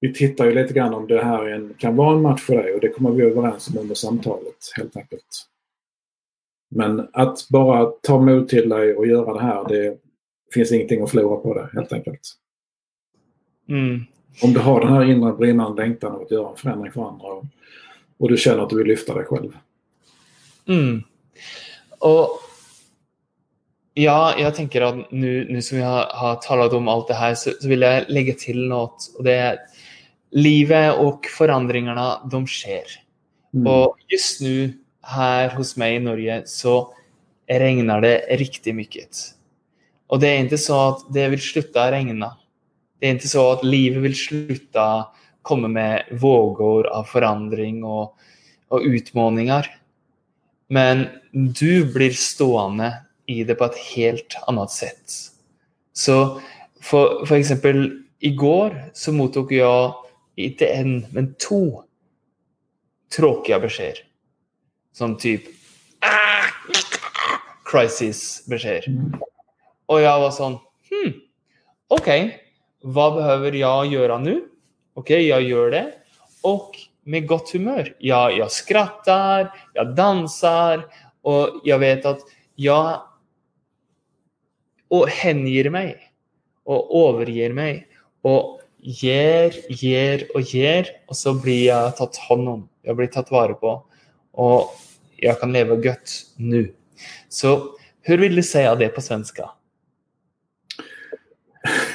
vi 0.00 0.14
tittar 0.14 0.44
ju 0.44 0.54
lite 0.54 0.74
grann 0.74 0.94
om 0.94 1.06
det 1.06 1.24
här 1.24 1.44
är 1.44 1.54
en, 1.54 1.74
kan 1.74 1.96
vara 1.96 2.16
en 2.16 2.22
match 2.22 2.42
för 2.42 2.56
dig 2.56 2.74
och 2.74 2.80
det 2.80 2.88
kommer 2.88 3.10
vi 3.10 3.22
överens 3.22 3.68
om 3.68 3.78
under 3.78 3.94
samtalet 3.94 4.72
helt 4.76 4.96
enkelt. 4.96 5.46
Men 6.70 7.08
att 7.12 7.48
bara 7.50 7.86
ta 7.86 8.20
mod 8.20 8.48
till 8.48 8.68
dig 8.68 8.96
och 8.96 9.06
göra 9.06 9.32
det 9.32 9.40
här, 9.40 9.68
det 9.68 9.98
finns 10.54 10.72
ingenting 10.72 11.02
att 11.02 11.10
förlora 11.10 11.36
på 11.36 11.54
det 11.54 11.70
helt 11.72 11.92
enkelt. 11.92 12.20
Mm. 13.68 14.04
Om 14.42 14.52
du 14.52 14.60
har 14.60 14.80
den 14.80 14.92
här 14.92 15.04
inre 15.04 15.32
brinnande 15.32 15.82
längtan 15.82 16.22
att 16.22 16.30
göra 16.30 16.50
en 16.50 16.56
förändring 16.56 16.92
för 16.92 17.08
andra 17.08 17.26
och, 17.26 17.44
och 18.18 18.28
du 18.28 18.36
känner 18.36 18.62
att 18.62 18.70
du 18.70 18.76
vill 18.76 18.86
lyfta 18.86 19.14
dig 19.14 19.24
själv. 19.24 19.56
Mm. 20.68 21.02
Och 21.98 22.28
ja, 23.94 24.34
jag 24.38 24.54
tänker 24.54 24.80
att 24.80 25.10
nu, 25.10 25.46
nu 25.50 25.62
som 25.62 25.78
vi 25.78 25.84
har, 25.84 26.06
har 26.14 26.34
talat 26.34 26.72
om 26.72 26.88
allt 26.88 27.08
det 27.08 27.14
här 27.14 27.34
så, 27.34 27.50
så 27.60 27.68
vill 27.68 27.82
jag 27.82 28.04
lägga 28.08 28.34
till 28.34 28.68
något. 28.68 29.14
Och 29.18 29.24
det 29.24 29.34
är 29.34 29.58
livet 30.30 30.98
och 30.98 31.26
förändringarna, 31.38 32.28
de 32.30 32.46
sker. 32.46 32.84
Mm. 33.54 33.66
Och 33.66 33.96
just 34.08 34.40
nu 34.40 34.72
här 35.02 35.50
hos 35.50 35.76
mig 35.76 35.96
i 35.96 35.98
Norge 35.98 36.42
så 36.46 36.94
regnar 37.48 38.00
det 38.00 38.18
riktigt 38.18 38.74
mycket. 38.74 39.16
Och 40.06 40.20
det 40.20 40.28
är 40.28 40.38
inte 40.38 40.58
så 40.58 40.88
att 40.88 41.14
det 41.14 41.28
vill 41.28 41.40
sluta 41.40 41.92
regna. 41.92 42.36
Det 42.98 43.06
är 43.06 43.10
inte 43.10 43.28
så 43.28 43.52
att 43.52 43.64
livet 43.64 44.02
vill 44.02 44.16
sluta 44.16 45.06
komma 45.42 45.68
med 45.68 46.04
vågor 46.10 46.86
av 46.86 47.04
förändring 47.04 47.84
och, 47.84 48.16
och 48.68 48.80
utmaningar. 48.80 49.78
Men 50.68 51.06
du 51.32 51.92
blir 51.92 52.10
stående 52.10 52.94
i 53.26 53.44
det 53.44 53.54
på 53.54 53.64
ett 53.64 53.78
helt 53.96 54.36
annat 54.46 54.70
sätt. 54.70 55.12
Så 55.92 56.40
för, 56.80 57.26
för 57.26 57.36
exempel 57.36 58.02
igår 58.18 58.90
så 58.92 59.12
mottog 59.12 59.52
jag 59.52 59.94
inte 60.34 60.66
en, 60.66 61.06
men 61.10 61.34
två 61.34 61.84
tråkiga 63.16 63.60
besked. 63.60 63.94
Som 64.92 65.16
typ 65.16 65.42
ah, 66.00 66.44
crisis-besked. 67.64 68.84
Och 69.86 70.00
jag 70.00 70.20
var 70.20 70.30
sån, 70.30 70.52
hmm, 70.52 71.12
okej, 71.88 72.26
okay, 72.26 72.47
vad 72.82 73.14
behöver 73.14 73.52
jag 73.52 73.86
göra 73.86 74.18
nu? 74.18 74.44
Okej, 74.94 75.16
okay, 75.16 75.26
jag 75.26 75.42
gör 75.42 75.70
det. 75.70 75.92
Och 76.42 76.76
med 77.02 77.26
gott 77.26 77.50
humör. 77.50 77.96
Jag, 77.98 78.38
jag 78.38 78.50
skrattar, 78.50 79.54
jag 79.74 79.94
dansar 79.94 80.86
och 81.22 81.60
jag 81.64 81.78
vet 81.78 82.06
att 82.06 82.20
jag 82.54 83.02
och 84.88 85.08
hänger 85.08 85.70
mig 85.70 86.12
och 86.64 87.08
överger 87.08 87.52
mig 87.52 87.88
och 88.22 88.60
ger, 88.78 89.54
ger 89.68 90.26
och 90.34 90.40
ger 90.40 90.86
och 91.06 91.16
så 91.16 91.34
blir 91.34 91.66
jag 91.66 91.96
tagit 91.96 92.16
hand 92.16 92.48
om. 92.48 92.68
Jag 92.82 92.96
blir 92.96 93.06
tagit 93.06 93.30
vara 93.30 93.54
på 93.54 93.86
och 94.32 94.64
jag 95.16 95.40
kan 95.40 95.52
leva 95.52 95.74
gött 95.74 96.10
nu. 96.36 96.74
Så 97.28 97.62
hur 98.00 98.18
vill 98.18 98.36
du 98.36 98.42
säga 98.42 98.74
det 98.74 98.88
på 98.88 99.00
svenska? 99.00 99.50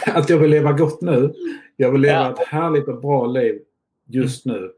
Att 0.13 0.29
jag 0.29 0.37
vill 0.37 0.49
leva 0.49 0.71
gott 0.71 1.01
nu. 1.01 1.33
Jag 1.77 1.91
vill 1.91 2.01
leva 2.01 2.13
ja. 2.13 2.31
ett 2.31 2.47
härligt 2.47 2.87
och 2.87 3.01
bra 3.01 3.25
liv 3.25 3.61
just 4.05 4.45
nu. 4.45 4.71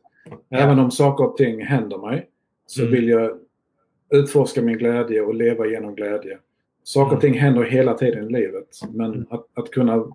Även 0.49 0.79
om 0.79 0.91
saker 0.91 1.25
och 1.25 1.37
ting 1.37 1.65
händer 1.65 1.97
mig 1.97 2.29
så 2.67 2.81
mm. 2.81 2.93
vill 2.93 3.07
jag 3.07 3.39
utforska 4.09 4.61
min 4.61 4.77
glädje 4.77 5.21
och 5.21 5.35
leva 5.35 5.67
genom 5.67 5.95
glädje. 5.95 6.37
Saker 6.83 7.15
och 7.15 7.21
ting 7.21 7.33
händer 7.33 7.63
hela 7.63 7.93
tiden 7.93 8.29
i 8.29 8.33
livet. 8.33 8.67
Men 8.93 9.13
mm. 9.13 9.25
att, 9.29 9.45
att 9.53 9.71
kunna, 9.71 10.05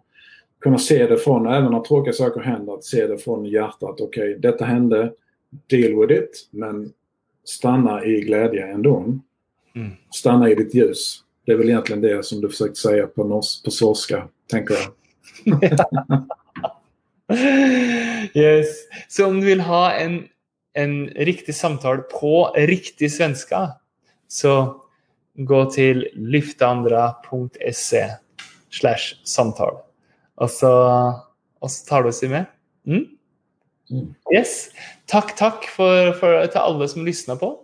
kunna 0.60 0.78
se 0.78 1.06
det 1.06 1.16
från, 1.16 1.46
även 1.46 1.72
när 1.72 1.80
tråkiga 1.80 2.12
saker 2.12 2.40
händer, 2.40 2.74
att 2.74 2.84
se 2.84 3.06
det 3.06 3.18
från 3.18 3.44
hjärtat. 3.44 4.00
Okej, 4.00 4.06
okay, 4.06 4.34
detta 4.34 4.64
hände. 4.64 5.12
Deal 5.66 6.00
with 6.00 6.22
it. 6.22 6.48
Men 6.50 6.92
stanna 7.44 8.04
i 8.04 8.20
glädje 8.20 8.66
ändå. 8.66 8.96
Mm. 9.74 9.90
Stanna 10.10 10.50
i 10.50 10.54
ditt 10.54 10.74
ljus. 10.74 11.24
Det 11.46 11.52
är 11.52 11.56
väl 11.56 11.68
egentligen 11.68 12.02
det 12.02 12.24
som 12.24 12.40
du 12.40 12.48
försökte 12.48 12.80
säga 12.80 13.06
på, 13.06 13.24
nors 13.24 13.62
på 13.62 13.70
svenska, 13.70 14.28
tänker 14.50 14.74
jag. 14.74 14.99
yes. 18.34 18.66
Så 19.08 19.26
om 19.26 19.40
du 19.40 19.46
vill 19.46 19.60
ha 19.60 19.92
en, 19.92 20.28
en 20.72 21.06
riktig 21.06 21.54
samtal 21.54 21.98
på 21.98 22.54
riktig 22.56 23.12
svenska 23.12 23.72
så 24.28 24.82
gå 25.34 25.70
till 25.70 26.08
lyftandra.se 26.14 28.06
samtal. 29.24 29.74
Och 30.34 30.50
så, 30.50 31.12
och 31.58 31.70
så 31.70 31.88
tar 31.88 32.02
du 32.02 32.12
sig 32.12 32.28
med. 32.28 32.44
Mm? 32.86 33.06
Mm. 33.90 34.14
Yes. 34.36 34.68
Tack, 35.06 35.36
tack 35.36 35.64
för, 35.64 36.12
för, 36.12 36.46
till 36.46 36.58
alla 36.58 36.88
som 36.88 37.06
lyssnar 37.06 37.36
på. 37.36 37.58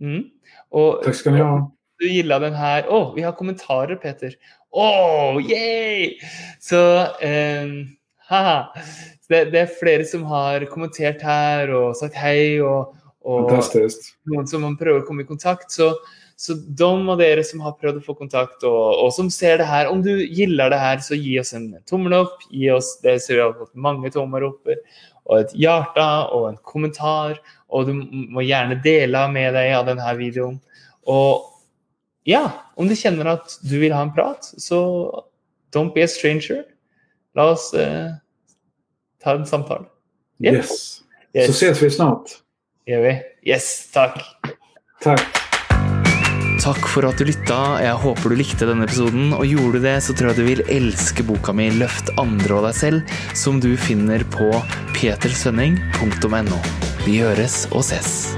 Mm. 0.00 0.24
Och, 0.68 1.00
tack 1.04 1.14
ska 1.14 1.30
ni 1.30 1.40
ha. 1.40 1.72
Du 1.98 2.12
gillar 2.12 2.40
den 2.40 2.54
här. 2.54 2.86
Åh, 2.88 3.02
oh, 3.02 3.14
vi 3.14 3.22
har 3.22 3.32
kommentarer 3.32 3.96
Peter. 3.96 4.34
Åh, 4.70 5.36
oh, 5.36 5.50
yay! 5.50 6.18
Så, 6.60 7.00
um, 7.00 7.96
haha. 8.28 8.74
Det, 9.28 9.44
det, 9.44 9.60
är 9.60 9.66
flera 9.66 10.04
som 10.04 10.22
har 10.22 10.64
kommenterat 10.64 11.22
här 11.22 11.70
och 11.70 11.96
sagt 11.96 12.14
hej 12.14 12.62
och, 12.62 12.94
och 13.20 13.52
någon 14.24 14.46
som 14.46 14.62
man 14.62 14.76
prövar 14.76 15.00
komma 15.00 15.22
i 15.22 15.24
kontakt. 15.24 15.70
Så 15.70 15.94
så 16.38 16.54
de 16.54 17.08
av 17.08 17.22
er 17.22 17.42
som 17.42 17.60
har 17.60 17.72
prövat 17.72 17.96
att 17.96 18.06
få 18.06 18.14
kontakt 18.14 18.62
och, 18.62 19.04
och, 19.04 19.14
som 19.14 19.30
ser 19.30 19.58
det 19.58 19.64
här, 19.64 19.88
om 19.88 20.02
du 20.02 20.28
gillar 20.28 20.70
det 20.70 20.76
här 20.76 20.98
så 20.98 21.14
ge 21.14 21.40
oss 21.40 21.52
en 21.52 21.76
tommel 21.86 22.12
upp. 22.12 22.38
Ge 22.50 22.72
oss, 22.72 23.00
det 23.02 23.20
ser 23.20 23.34
vi 23.34 23.40
har 23.40 23.52
fått 23.52 23.74
många 23.74 24.10
tommar 24.10 24.42
upp 24.42 24.62
och 25.24 25.40
ett 25.40 25.54
hjärta 25.54 26.26
och 26.26 26.48
en 26.48 26.56
kommentar. 26.56 27.40
Och 27.66 27.86
du 27.86 27.92
må 28.12 28.42
gärna 28.42 28.74
dela 28.74 29.28
med 29.28 29.54
dig 29.54 29.74
av 29.74 29.86
den 29.86 29.98
här 29.98 30.14
videon. 30.14 30.60
Och 31.04 31.55
ja, 32.28 32.52
om 32.74 32.88
du 32.88 32.96
känner 32.96 33.24
att 33.24 33.58
du 33.62 33.78
vill 33.78 33.92
ha 33.92 34.02
en 34.02 34.14
prat 34.14 34.54
så 34.56 35.10
don't 35.74 35.94
be 35.94 36.04
a 36.04 36.08
stranger. 36.08 36.62
Låt 37.34 37.58
oss 37.58 37.74
eh, 37.74 38.10
ta 39.24 39.34
en 39.34 39.46
samtal. 39.46 39.86
Yes. 40.44 41.00
yes. 41.34 41.46
Så 41.46 41.52
ses 41.52 41.82
vi 41.82 41.90
snart. 41.90 42.30
Gör 42.86 43.00
vi. 43.00 43.50
Yes, 43.50 43.90
tack. 43.92 44.24
Tack. 45.02 45.20
Takk 46.64 46.88
for 46.88 47.06
at 47.06 47.18
du 47.18 47.28
lytta. 47.28 47.78
Jeg 47.84 47.94
håper 48.02 48.32
du 48.32 48.40
likte 48.40 48.66
denne 48.66 48.88
episoden. 48.88 49.30
Og 49.36 49.46
gjorde 49.46 49.78
du 49.78 49.86
det, 49.86 50.00
så 50.02 50.16
tror 50.16 50.32
jeg 50.32 50.40
du 50.40 50.48
vil 50.48 50.64
elske 50.66 51.22
boka 51.22 51.54
mi 51.54 51.68
'Løft 51.70 52.10
andre 52.18 52.58
og 52.58 52.66
deg 52.66 52.74
selv', 52.74 53.16
som 53.38 53.62
du 53.62 53.76
finner 53.78 54.26
på 54.34 54.50
petersvenning.no. 54.98 56.60
Vi 57.06 57.20
høres 57.22 57.68
og 57.70 57.86
ses. 57.86 58.34